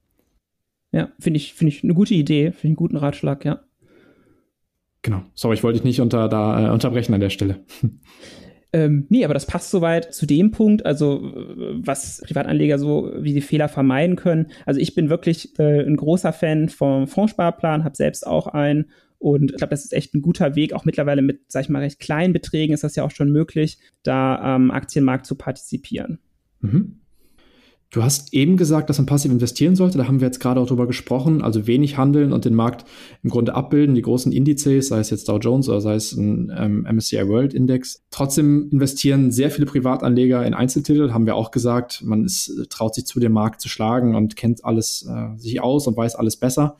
[0.93, 3.61] Ja, finde ich, finde ich eine gute Idee, finde ich einen guten Ratschlag, ja.
[5.03, 5.23] Genau.
[5.35, 7.65] Sorry, ich wollte dich nicht unter, da, äh, unterbrechen an der Stelle.
[8.73, 13.41] Ähm, nee, aber das passt soweit zu dem Punkt, also was Privatanleger so, wie sie
[13.41, 14.47] Fehler vermeiden können.
[14.65, 18.87] Also ich bin wirklich äh, ein großer Fan vom Fondssparplan, habe selbst auch einen
[19.21, 20.73] und ich glaube, das ist echt ein guter Weg.
[20.73, 23.79] Auch mittlerweile mit, sag ich mal, recht kleinen Beträgen ist das ja auch schon möglich,
[24.03, 26.19] da am Aktienmarkt zu partizipieren.
[26.61, 27.00] Mhm.
[27.91, 29.99] Du hast eben gesagt, dass man passiv investieren sollte.
[29.99, 31.43] Da haben wir jetzt gerade auch drüber gesprochen.
[31.43, 32.89] Also wenig handeln und den Markt
[33.25, 36.53] im Grunde abbilden, die großen Indizes, sei es jetzt Dow Jones oder sei es ein
[36.57, 38.05] ähm, MSCI World Index.
[38.13, 42.03] Trotzdem investieren sehr viele Privatanleger in Einzeltitel, haben wir auch gesagt.
[42.05, 45.89] Man ist, traut sich zu, den Markt zu schlagen und kennt alles äh, sich aus
[45.89, 46.77] und weiß alles besser.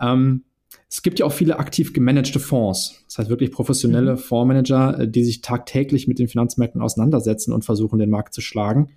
[0.00, 0.44] Ähm,
[0.88, 3.04] es gibt ja auch viele aktiv gemanagte Fonds.
[3.08, 4.18] Das heißt wirklich professionelle mhm.
[4.18, 8.88] Fondsmanager, äh, die sich tagtäglich mit den Finanzmärkten auseinandersetzen und versuchen, den Markt zu schlagen.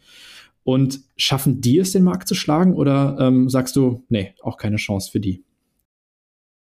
[0.63, 2.75] Und schaffen die es, den Markt zu schlagen?
[2.75, 5.43] Oder ähm, sagst du, nee, auch keine Chance für die?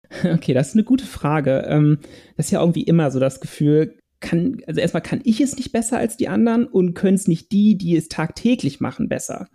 [0.23, 1.65] Okay, das ist eine gute Frage.
[1.67, 1.99] Ähm,
[2.38, 5.71] das ist ja irgendwie immer so das Gefühl, kann, also erstmal kann ich es nicht
[5.71, 9.47] besser als die anderen und können es nicht die, die es tagtäglich machen, besser.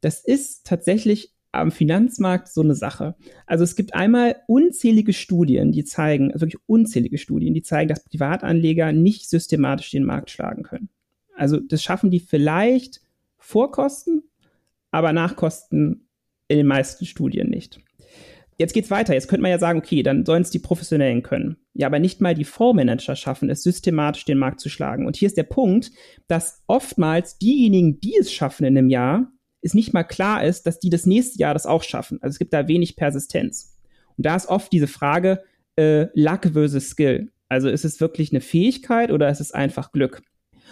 [0.00, 3.16] Das ist tatsächlich am Finanzmarkt so eine Sache.
[3.46, 8.04] Also es gibt einmal unzählige Studien, die zeigen, also wirklich unzählige Studien, die zeigen, dass
[8.04, 10.90] Privatanleger nicht systematisch den Markt schlagen können.
[11.34, 13.00] Also das schaffen die vielleicht
[13.46, 14.24] Vorkosten,
[14.90, 16.08] aber Nachkosten
[16.48, 17.78] in den meisten Studien nicht.
[18.58, 19.14] Jetzt geht's weiter.
[19.14, 21.56] Jetzt könnte man ja sagen, okay, dann sollen es die Professionellen können.
[21.72, 25.06] Ja, aber nicht mal die Fondsmanager schaffen es, systematisch den Markt zu schlagen.
[25.06, 25.92] Und hier ist der Punkt,
[26.26, 29.30] dass oftmals diejenigen, die es schaffen in einem Jahr,
[29.60, 32.18] es nicht mal klar ist, dass die das nächste Jahr das auch schaffen.
[32.22, 33.78] Also es gibt da wenig Persistenz.
[34.16, 35.44] Und da ist oft diese Frage,
[35.76, 37.30] äh, Luck versus Skill.
[37.48, 40.22] Also ist es wirklich eine Fähigkeit oder ist es einfach Glück?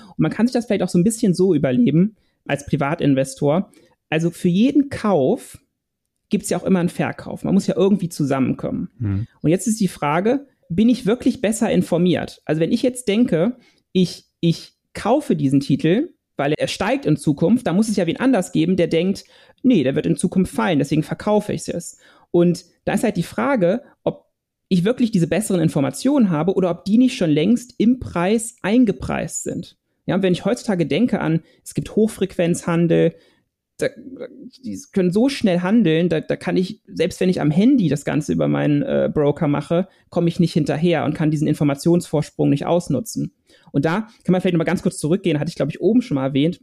[0.08, 3.70] Und man kann sich das vielleicht auch so ein bisschen so überleben als Privatinvestor.
[4.10, 5.58] Also für jeden Kauf
[6.28, 7.44] gibt es ja auch immer einen Verkauf.
[7.44, 8.90] Man muss ja irgendwie zusammenkommen.
[8.98, 9.26] Mhm.
[9.40, 12.42] Und jetzt ist die Frage, bin ich wirklich besser informiert?
[12.44, 13.56] Also wenn ich jetzt denke,
[13.92, 18.18] ich, ich kaufe diesen Titel, weil er steigt in Zukunft, da muss es ja wen
[18.18, 19.24] anders geben, der denkt,
[19.62, 21.98] nee, der wird in Zukunft fallen, deswegen verkaufe ich es.
[22.30, 24.32] Und da ist halt die Frage, ob
[24.68, 29.44] ich wirklich diese besseren Informationen habe oder ob die nicht schon längst im Preis eingepreist
[29.44, 29.76] sind.
[30.06, 33.14] Ja, wenn ich heutzutage denke an, es gibt Hochfrequenzhandel,
[33.78, 33.88] da,
[34.64, 38.04] die können so schnell handeln, da, da kann ich, selbst wenn ich am Handy das
[38.04, 42.66] Ganze über meinen äh, Broker mache, komme ich nicht hinterher und kann diesen Informationsvorsprung nicht
[42.66, 43.34] ausnutzen.
[43.72, 46.14] Und da kann man vielleicht nochmal ganz kurz zurückgehen, hatte ich, glaube ich, oben schon
[46.14, 46.60] mal erwähnt.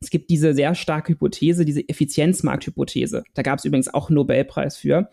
[0.00, 3.24] Es gibt diese sehr starke Hypothese, diese Effizienzmarkthypothese.
[3.32, 5.08] Da gab es übrigens auch einen Nobelpreis für.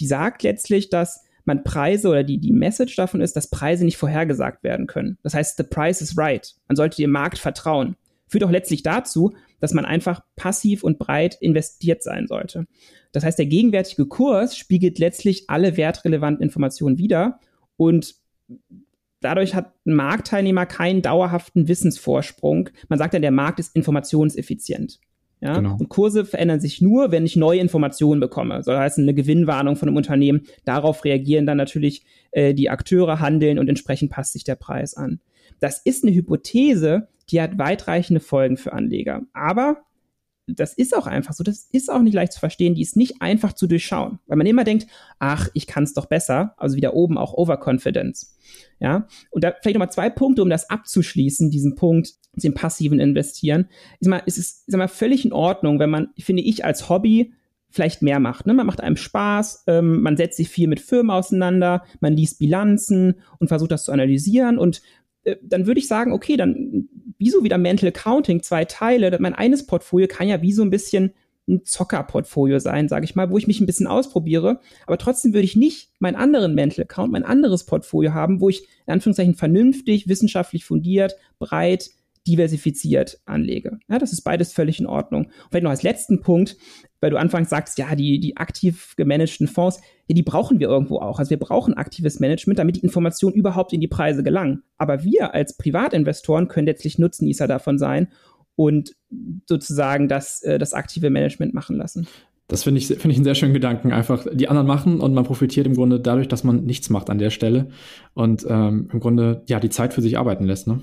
[0.00, 3.96] Die sagt letztlich, dass man Preise oder die, die Message davon ist, dass Preise nicht
[3.96, 5.18] vorhergesagt werden können.
[5.22, 6.54] Das heißt, the price is right.
[6.68, 7.96] Man sollte dem Markt vertrauen.
[8.28, 12.66] Führt auch letztlich dazu, dass man einfach passiv und breit investiert sein sollte.
[13.12, 17.38] Das heißt, der gegenwärtige Kurs spiegelt letztlich alle wertrelevanten Informationen wider
[17.76, 18.14] und
[19.20, 22.70] dadurch hat ein Marktteilnehmer keinen dauerhaften Wissensvorsprung.
[22.88, 24.98] Man sagt dann, der Markt ist informationseffizient.
[25.42, 25.56] Ja?
[25.56, 25.76] Genau.
[25.78, 28.62] Und Kurse verändern sich nur, wenn ich neue Informationen bekomme.
[28.64, 30.42] Das heißt, eine Gewinnwarnung von einem Unternehmen.
[30.64, 35.20] Darauf reagieren dann natürlich äh, die Akteure, handeln und entsprechend passt sich der Preis an.
[35.60, 39.22] Das ist eine Hypothese, die hat weitreichende Folgen für Anleger.
[39.32, 39.82] Aber
[40.46, 43.22] das ist auch einfach so, das ist auch nicht leicht zu verstehen, die ist nicht
[43.22, 44.86] einfach zu durchschauen, weil man immer denkt,
[45.18, 48.36] ach, ich kann es doch besser, also wieder oben auch Overconfidence.
[48.80, 53.68] Ja, und da vielleicht nochmal zwei Punkte, um das abzuschließen, diesen Punkt, dem passiven Investieren.
[54.00, 56.88] Ich sag mal, es ist sag mal, völlig in Ordnung, wenn man, finde ich, als
[56.88, 57.32] Hobby
[57.70, 58.46] vielleicht mehr macht.
[58.46, 58.54] Ne?
[58.54, 63.14] Man macht einem Spaß, ähm, man setzt sich viel mit Firmen auseinander, man liest Bilanzen
[63.38, 64.82] und versucht das zu analysieren und
[65.42, 69.16] dann würde ich sagen, okay, dann wieso wieder Mental Accounting, zwei Teile.
[69.20, 71.14] Mein eines Portfolio kann ja wie so ein bisschen
[71.48, 74.60] ein Zockerportfolio sein, sage ich mal, wo ich mich ein bisschen ausprobiere.
[74.86, 78.62] Aber trotzdem würde ich nicht meinen anderen Mental Account, mein anderes Portfolio haben, wo ich
[78.86, 81.90] in Anführungszeichen vernünftig, wissenschaftlich fundiert, breit
[82.26, 83.78] diversifiziert anlege.
[83.88, 85.24] Ja, das ist beides völlig in Ordnung.
[85.24, 86.56] Und vielleicht noch als letzten Punkt,
[87.02, 91.00] weil du anfangs sagst, ja, die, die aktiv gemanagten Fonds, ja, die brauchen wir irgendwo
[91.00, 91.18] auch.
[91.18, 94.62] Also wir brauchen aktives Management, damit die Informationen überhaupt in die Preise gelangen.
[94.78, 98.08] Aber wir als Privatinvestoren können letztlich Nutznießer davon sein
[98.54, 98.92] und
[99.48, 102.06] sozusagen das, äh, das aktive Management machen lassen.
[102.46, 103.92] Das finde ich, finde ich einen sehr schönen Gedanken.
[103.92, 107.18] Einfach die anderen machen und man profitiert im Grunde dadurch, dass man nichts macht an
[107.18, 107.70] der Stelle
[108.14, 110.68] und ähm, im Grunde ja die Zeit für sich arbeiten lässt.
[110.68, 110.82] Ne?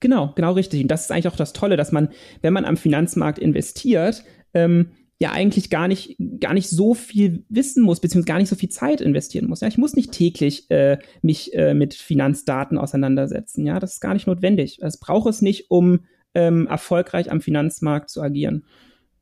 [0.00, 0.82] Genau, genau richtig.
[0.82, 2.08] Und das ist eigentlich auch das Tolle, dass man,
[2.42, 7.82] wenn man am Finanzmarkt investiert, ähm, ja eigentlich gar nicht, gar nicht so viel wissen
[7.82, 9.60] muss, beziehungsweise gar nicht so viel Zeit investieren muss.
[9.60, 13.64] Ja, ich muss nicht täglich äh, mich äh, mit Finanzdaten auseinandersetzen.
[13.64, 14.78] Ja, das ist gar nicht notwendig.
[14.82, 16.00] Es braucht es nicht, um
[16.34, 18.64] ähm, erfolgreich am Finanzmarkt zu agieren.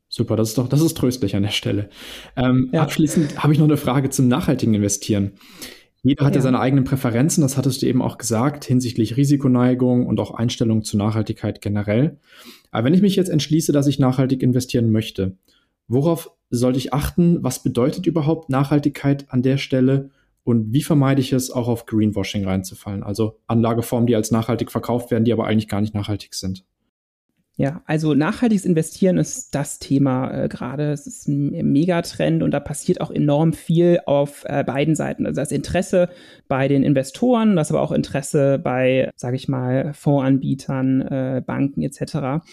[0.09, 1.89] Super, das ist doch, das ist tröstlich an der Stelle.
[2.35, 2.81] Ähm, ja.
[2.81, 5.33] Abschließend habe ich noch eine Frage zum nachhaltigen Investieren.
[6.03, 6.41] Jeder hat ja.
[6.41, 10.99] seine eigenen Präferenzen, das hattest du eben auch gesagt, hinsichtlich Risikoneigung und auch Einstellung zur
[10.99, 12.19] Nachhaltigkeit generell.
[12.71, 15.37] Aber wenn ich mich jetzt entschließe, dass ich nachhaltig investieren möchte,
[15.93, 17.43] worauf sollte ich achten?
[17.43, 20.11] Was bedeutet überhaupt Nachhaltigkeit an der Stelle?
[20.43, 23.03] Und wie vermeide ich es, auch auf Greenwashing reinzufallen?
[23.03, 26.65] Also Anlageformen, die als nachhaltig verkauft werden, die aber eigentlich gar nicht nachhaltig sind.
[27.55, 30.91] Ja, also nachhaltiges Investieren ist das Thema äh, gerade.
[30.91, 35.27] Es ist ein Megatrend und da passiert auch enorm viel auf äh, beiden Seiten.
[35.27, 36.09] Also das Interesse
[36.47, 42.43] bei den Investoren, das aber auch Interesse bei, sage ich mal, Fondsanbietern, äh, Banken etc.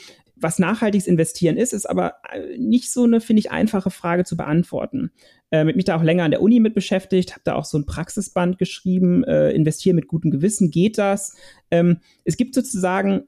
[0.41, 4.37] Was nachhaltiges Investieren ist, ist aber äh, nicht so eine, finde ich, einfache Frage zu
[4.37, 5.13] beantworten.
[5.51, 7.79] Äh, mit mich da auch länger an der Uni mit beschäftigt, habe da auch so
[7.79, 11.37] ein Praxisband geschrieben, äh, investieren mit gutem Gewissen, geht das?
[11.71, 13.25] Ähm, es gibt sozusagen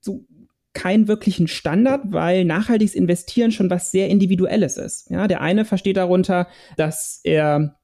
[0.00, 0.26] so
[0.72, 5.10] keinen wirklichen Standard, weil nachhaltiges Investieren schon was sehr Individuelles ist.
[5.10, 7.76] Ja, der eine versteht darunter, dass er,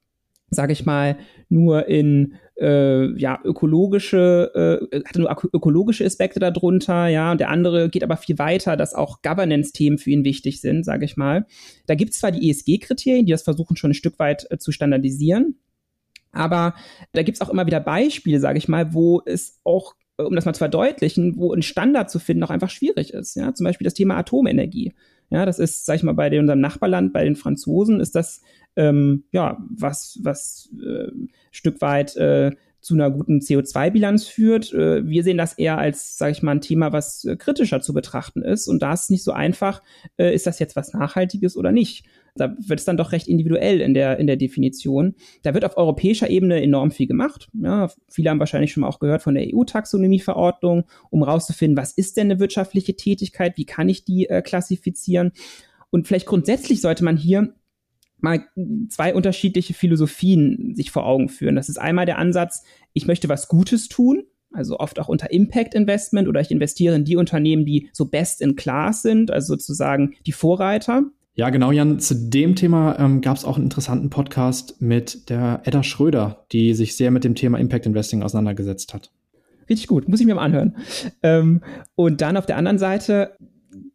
[0.49, 1.17] sage ich mal,
[1.49, 7.89] nur in äh, ja ökologische äh, hat nur ökologische Aspekte darunter, ja, und der andere
[7.89, 11.45] geht aber viel weiter, dass auch Governance-Themen für ihn wichtig sind, sage ich mal.
[11.85, 14.71] Da gibt es zwar die ESG-Kriterien, die das versuchen schon ein Stück weit äh, zu
[14.71, 15.59] standardisieren,
[16.31, 16.75] aber
[17.13, 20.45] da gibt es auch immer wieder Beispiele, sage ich mal, wo es auch um das
[20.45, 23.35] mal zu verdeutlichen, wo ein Standard zu finden auch einfach schwierig ist.
[23.35, 24.93] Ja, zum Beispiel das Thema Atomenergie.
[25.29, 28.41] Ja, das ist, sag ich mal, bei unserem Nachbarland, bei den Franzosen, ist das
[28.77, 31.11] ähm, ja was, was äh,
[31.51, 34.71] Stück weit äh, zu einer guten CO2-Bilanz führt.
[34.73, 37.93] Äh, wir sehen das eher als, sage ich mal, ein Thema, was äh, kritischer zu
[37.93, 38.67] betrachten ist.
[38.67, 39.81] Und da ist es nicht so einfach,
[40.17, 42.05] äh, ist das jetzt was Nachhaltiges oder nicht.
[42.35, 45.15] Da wird es dann doch recht individuell in der, in der Definition.
[45.41, 47.49] Da wird auf europäischer Ebene enorm viel gemacht.
[47.53, 52.15] Ja, viele haben wahrscheinlich schon mal auch gehört von der EU-Taxonomieverordnung, um rauszufinden, was ist
[52.15, 55.31] denn eine wirtschaftliche Tätigkeit, wie kann ich die äh, klassifizieren.
[55.89, 57.53] Und vielleicht grundsätzlich sollte man hier
[58.19, 58.45] mal
[58.89, 61.55] zwei unterschiedliche Philosophien sich vor Augen führen.
[61.55, 65.75] Das ist einmal der Ansatz, ich möchte was Gutes tun, also oft auch unter Impact
[65.75, 70.15] Investment oder ich investiere in die Unternehmen, die so best in class sind, also sozusagen
[70.25, 71.03] die Vorreiter.
[71.35, 71.99] Ja, genau, Jan.
[71.99, 76.73] Zu dem Thema ähm, gab es auch einen interessanten Podcast mit der Edda Schröder, die
[76.73, 79.11] sich sehr mit dem Thema Impact Investing auseinandergesetzt hat.
[79.69, 80.77] Richtig gut, muss ich mir mal anhören.
[81.21, 81.61] Ähm,
[81.93, 83.37] und dann auf der anderen Seite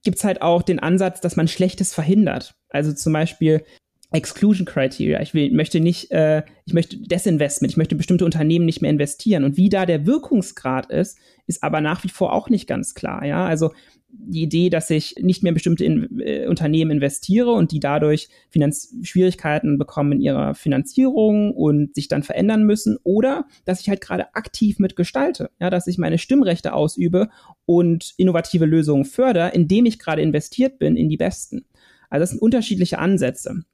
[0.05, 2.55] gibt's halt auch den Ansatz, dass man Schlechtes verhindert.
[2.69, 3.65] Also zum Beispiel
[4.13, 5.21] Exclusion Criteria.
[5.21, 9.45] Ich will, möchte nicht, äh, ich möchte Desinvestment, ich möchte bestimmte Unternehmen nicht mehr investieren.
[9.45, 13.25] Und wie da der Wirkungsgrad ist, ist aber nach wie vor auch nicht ganz klar.
[13.25, 13.73] Ja, also
[14.15, 18.29] die Idee, dass ich nicht mehr in bestimmte in, äh, Unternehmen investiere und die dadurch
[18.51, 24.03] Finanz Schwierigkeiten bekommen in ihrer Finanzierung und sich dann verändern müssen, oder dass ich halt
[24.03, 27.31] gerade aktiv mitgestalte, ja, dass ich meine Stimmrechte ausübe
[27.65, 31.65] und innovative Lösungen fördere, indem ich gerade investiert bin in die besten.
[32.11, 33.65] Also das sind unterschiedliche Ansätze.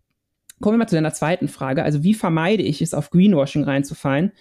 [0.60, 1.82] Kommen wir mal zu deiner zweiten Frage.
[1.82, 4.32] Also wie vermeide ich es, auf Greenwashing reinzufallen?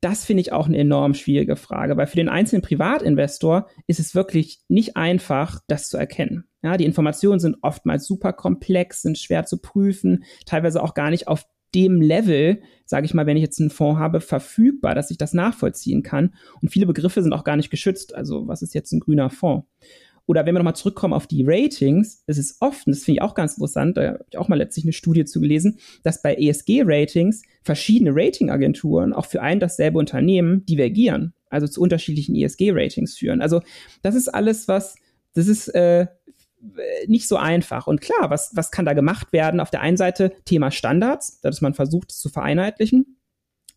[0.00, 4.14] Das finde ich auch eine enorm schwierige Frage, weil für den einzelnen Privatinvestor ist es
[4.14, 6.44] wirklich nicht einfach, das zu erkennen.
[6.62, 11.26] Ja, die Informationen sind oftmals super komplex, sind schwer zu prüfen, teilweise auch gar nicht
[11.26, 15.18] auf dem Level, sage ich mal, wenn ich jetzt einen Fonds habe, verfügbar, dass ich
[15.18, 16.34] das nachvollziehen kann.
[16.60, 18.14] Und viele Begriffe sind auch gar nicht geschützt.
[18.14, 19.66] Also was ist jetzt ein grüner Fonds?
[20.26, 23.22] Oder wenn wir nochmal zurückkommen auf die Ratings, es ist oft, und das finde ich
[23.22, 26.34] auch ganz interessant, da habe ich auch mal letztlich eine Studie zu gelesen, dass bei
[26.34, 33.42] ESG-Ratings verschiedene Ratingagenturen auch für ein dasselbe Unternehmen divergieren, also zu unterschiedlichen ESG-Ratings führen.
[33.42, 33.60] Also
[34.02, 34.96] das ist alles, was,
[35.34, 36.06] das ist äh,
[37.06, 37.86] nicht so einfach.
[37.86, 39.60] Und klar, was, was kann da gemacht werden?
[39.60, 43.18] Auf der einen Seite Thema Standards, dass man versucht, es zu vereinheitlichen.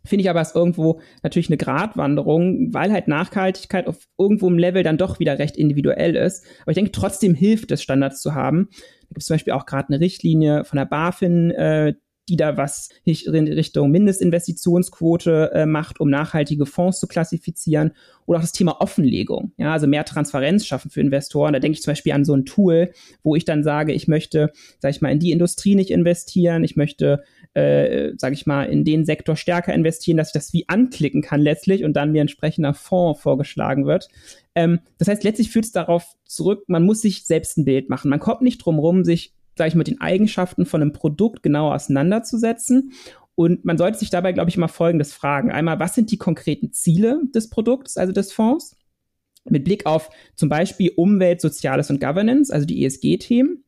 [0.08, 4.84] Finde ich aber ist irgendwo natürlich eine Gratwanderung, weil halt Nachhaltigkeit auf irgendwo im Level
[4.84, 6.46] dann doch wieder recht individuell ist.
[6.62, 8.70] Aber ich denke, trotzdem hilft es, Standards zu haben.
[8.72, 11.94] Da gibt es zum Beispiel auch gerade eine Richtlinie von der BaFin, äh,
[12.30, 17.92] die da was in Richtung Mindestinvestitionsquote äh, macht, um nachhaltige Fonds zu klassifizieren.
[18.26, 19.54] Oder auch das Thema Offenlegung.
[19.58, 21.54] Ja, also mehr Transparenz schaffen für Investoren.
[21.54, 22.92] Da denke ich zum Beispiel an so ein Tool,
[23.24, 26.76] wo ich dann sage, ich möchte, sage ich mal, in die Industrie nicht investieren, ich
[26.76, 27.24] möchte
[27.58, 31.42] äh, sage ich mal, in den Sektor stärker investieren, dass ich das wie anklicken kann
[31.42, 34.10] letztlich und dann mir entsprechender Fonds vorgeschlagen wird.
[34.54, 38.12] Ähm, das heißt, letztlich führt es darauf zurück, man muss sich selbst ein Bild machen.
[38.12, 41.42] Man kommt nicht drum rum, sich, sage ich mal, mit den Eigenschaften von einem Produkt
[41.42, 42.92] genauer auseinanderzusetzen.
[43.34, 45.52] Und man sollte sich dabei, glaube ich, immer Folgendes fragen.
[45.52, 48.76] Einmal, was sind die konkreten Ziele des Produkts, also des Fonds?
[49.50, 53.64] Mit Blick auf zum Beispiel Umwelt, Soziales und Governance, also die ESG-Themen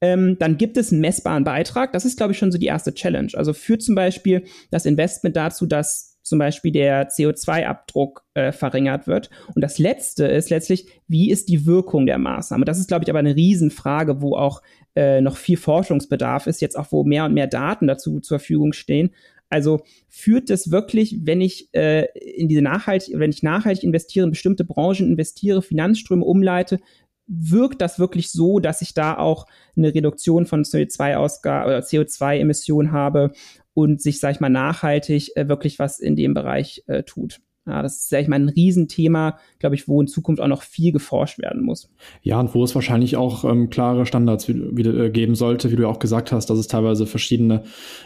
[0.00, 1.92] ähm, dann gibt es einen messbaren Beitrag.
[1.92, 3.30] Das ist, glaube ich, schon so die erste Challenge.
[3.34, 9.30] Also führt zum Beispiel das Investment dazu, dass zum Beispiel der CO2-Abdruck äh, verringert wird.
[9.54, 12.64] Und das Letzte ist letztlich, wie ist die Wirkung der Maßnahme?
[12.64, 14.60] Das ist, glaube ich, aber eine Riesenfrage, wo auch
[14.96, 18.72] äh, noch viel Forschungsbedarf ist, jetzt auch wo mehr und mehr Daten dazu zur Verfügung
[18.72, 19.12] stehen.
[19.48, 24.32] Also führt das wirklich, wenn ich äh, in diese nachhaltig, wenn ich nachhaltig investiere, in
[24.32, 26.80] bestimmte Branchen investiere, Finanzströme umleite,
[27.26, 33.32] wirkt das wirklich so, dass ich da auch eine Reduktion von CO2-Ausgaben oder CO2-Emissionen habe
[33.74, 37.40] und sich, sag ich mal, nachhaltig äh, wirklich was in dem Bereich äh, tut.
[37.66, 40.62] Ja, das ist, sag ich mal, ein Riesenthema, glaube ich, wo in Zukunft auch noch
[40.62, 41.90] viel geforscht werden muss.
[42.22, 45.88] Ja, und wo es wahrscheinlich auch ähm, klare Standards wieder äh, geben sollte, wie du
[45.88, 47.64] auch gesagt hast, dass es teilweise verschiedene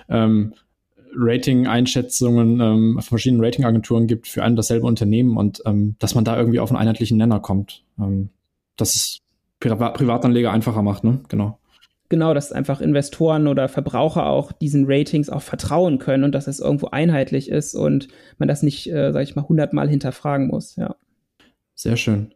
[0.08, 0.54] ähm,
[1.14, 6.38] Rating-Einschätzungen ähm, von verschiedenen Ratingagenturen gibt für ein dasselbe Unternehmen und ähm, dass man da
[6.38, 7.84] irgendwie auf einen einheitlichen Nenner kommt.
[7.98, 8.30] Ähm,
[8.80, 9.18] dass es
[9.60, 11.20] Privat Privatanleger einfacher macht, ne?
[11.28, 11.58] Genau.
[12.08, 16.58] Genau, dass einfach Investoren oder Verbraucher auch diesen Ratings auch vertrauen können und dass es
[16.58, 20.96] irgendwo einheitlich ist und man das nicht, äh, sag ich mal, hundertmal hinterfragen muss, ja.
[21.76, 22.34] Sehr schön.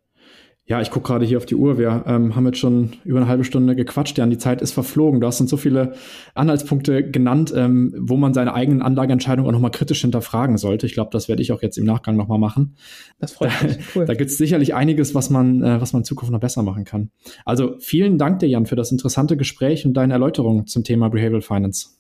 [0.67, 1.77] Ja, ich gucke gerade hier auf die Uhr.
[1.77, 4.17] Wir ähm, haben jetzt schon über eine halbe Stunde gequatscht.
[4.17, 5.21] Ja, die Zeit ist verflogen.
[5.21, 5.93] Du hast uns so viele
[6.35, 10.87] Anhaltspunkte genannt, ähm, wo man seine eigenen Anlageentscheidungen auch nochmal kritisch hinterfragen sollte.
[10.87, 12.77] Ich glaube, das werde ich auch jetzt im Nachgang nochmal machen.
[13.19, 13.79] Das freut mich.
[13.95, 14.07] Cool.
[14.07, 16.85] da gibt es sicherlich einiges, was man, äh, was man in Zukunft noch besser machen
[16.85, 17.11] kann.
[17.45, 21.43] Also vielen Dank dir, Jan, für das interessante Gespräch und deine Erläuterung zum Thema Behavioral
[21.43, 21.91] Finance.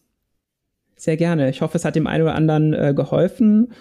[0.97, 1.51] Sehr gerne.
[1.51, 3.75] Ich hoffe, es hat dem einen oder anderen äh, geholfen.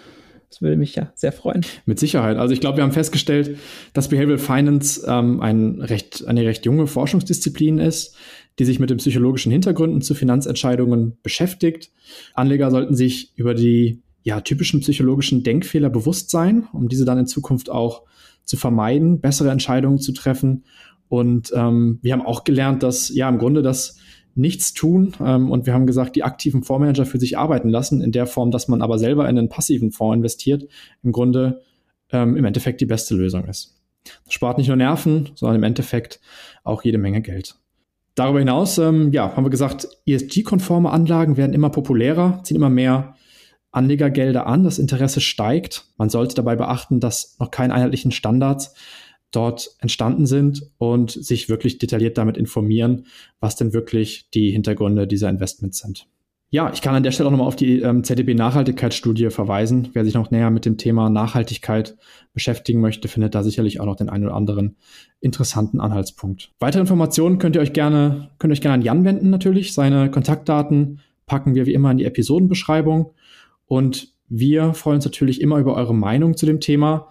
[0.54, 1.66] Das würde mich ja sehr freuen.
[1.84, 2.36] Mit Sicherheit.
[2.36, 3.58] Also ich glaube, wir haben festgestellt,
[3.92, 8.14] dass Behavioral Finance ähm, ein recht, eine recht junge Forschungsdisziplin ist,
[8.60, 11.90] die sich mit den psychologischen Hintergründen zu Finanzentscheidungen beschäftigt.
[12.34, 17.26] Anleger sollten sich über die ja, typischen psychologischen Denkfehler bewusst sein, um diese dann in
[17.26, 18.02] Zukunft auch
[18.44, 20.62] zu vermeiden, bessere Entscheidungen zu treffen.
[21.08, 23.98] Und ähm, wir haben auch gelernt, dass ja im Grunde das
[24.34, 25.14] nichts tun.
[25.24, 28.50] Ähm, und wir haben gesagt, die aktiven Fondsmanager für sich arbeiten lassen, in der Form,
[28.50, 30.68] dass man aber selber in einen passiven Fonds investiert,
[31.02, 31.62] im Grunde
[32.10, 33.80] ähm, im Endeffekt die beste Lösung ist.
[34.24, 36.20] Das spart nicht nur Nerven, sondern im Endeffekt
[36.62, 37.56] auch jede Menge Geld.
[38.14, 43.16] Darüber hinaus, ähm, ja, haben wir gesagt, ESG-konforme Anlagen werden immer populärer, ziehen immer mehr
[43.72, 45.86] Anlegergelder an, das Interesse steigt.
[45.96, 48.74] Man sollte dabei beachten, dass noch keine einheitlichen Standards
[49.34, 53.06] dort entstanden sind und sich wirklich detailliert damit informieren,
[53.40, 56.06] was denn wirklich die Hintergründe dieser Investments sind.
[56.54, 59.88] Ja, ich kann an der Stelle auch nochmal auf die ähm, ZDB-Nachhaltigkeitsstudie verweisen.
[59.92, 61.96] Wer sich noch näher mit dem Thema Nachhaltigkeit
[62.32, 64.76] beschäftigen möchte, findet da sicherlich auch noch den einen oder anderen
[65.20, 66.52] interessanten Anhaltspunkt.
[66.60, 69.74] Weitere Informationen könnt ihr euch gerne, könnt ihr euch gerne an Jan wenden natürlich.
[69.74, 73.10] Seine Kontaktdaten packen wir wie immer in die Episodenbeschreibung.
[73.66, 77.08] Und wir freuen uns natürlich immer über eure Meinung zu dem Thema.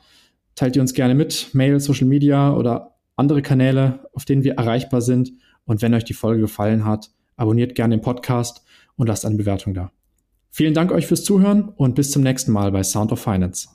[0.56, 5.02] Teilt ihr uns gerne mit, Mail, Social Media oder andere Kanäle, auf denen wir erreichbar
[5.02, 5.32] sind.
[5.66, 8.64] Und wenn euch die Folge gefallen hat, abonniert gerne den Podcast
[8.96, 9.92] und lasst eine Bewertung da.
[10.52, 13.70] Vielen Dank euch fürs Zuhören und bis zum nächsten Mal bei Sound of Finance.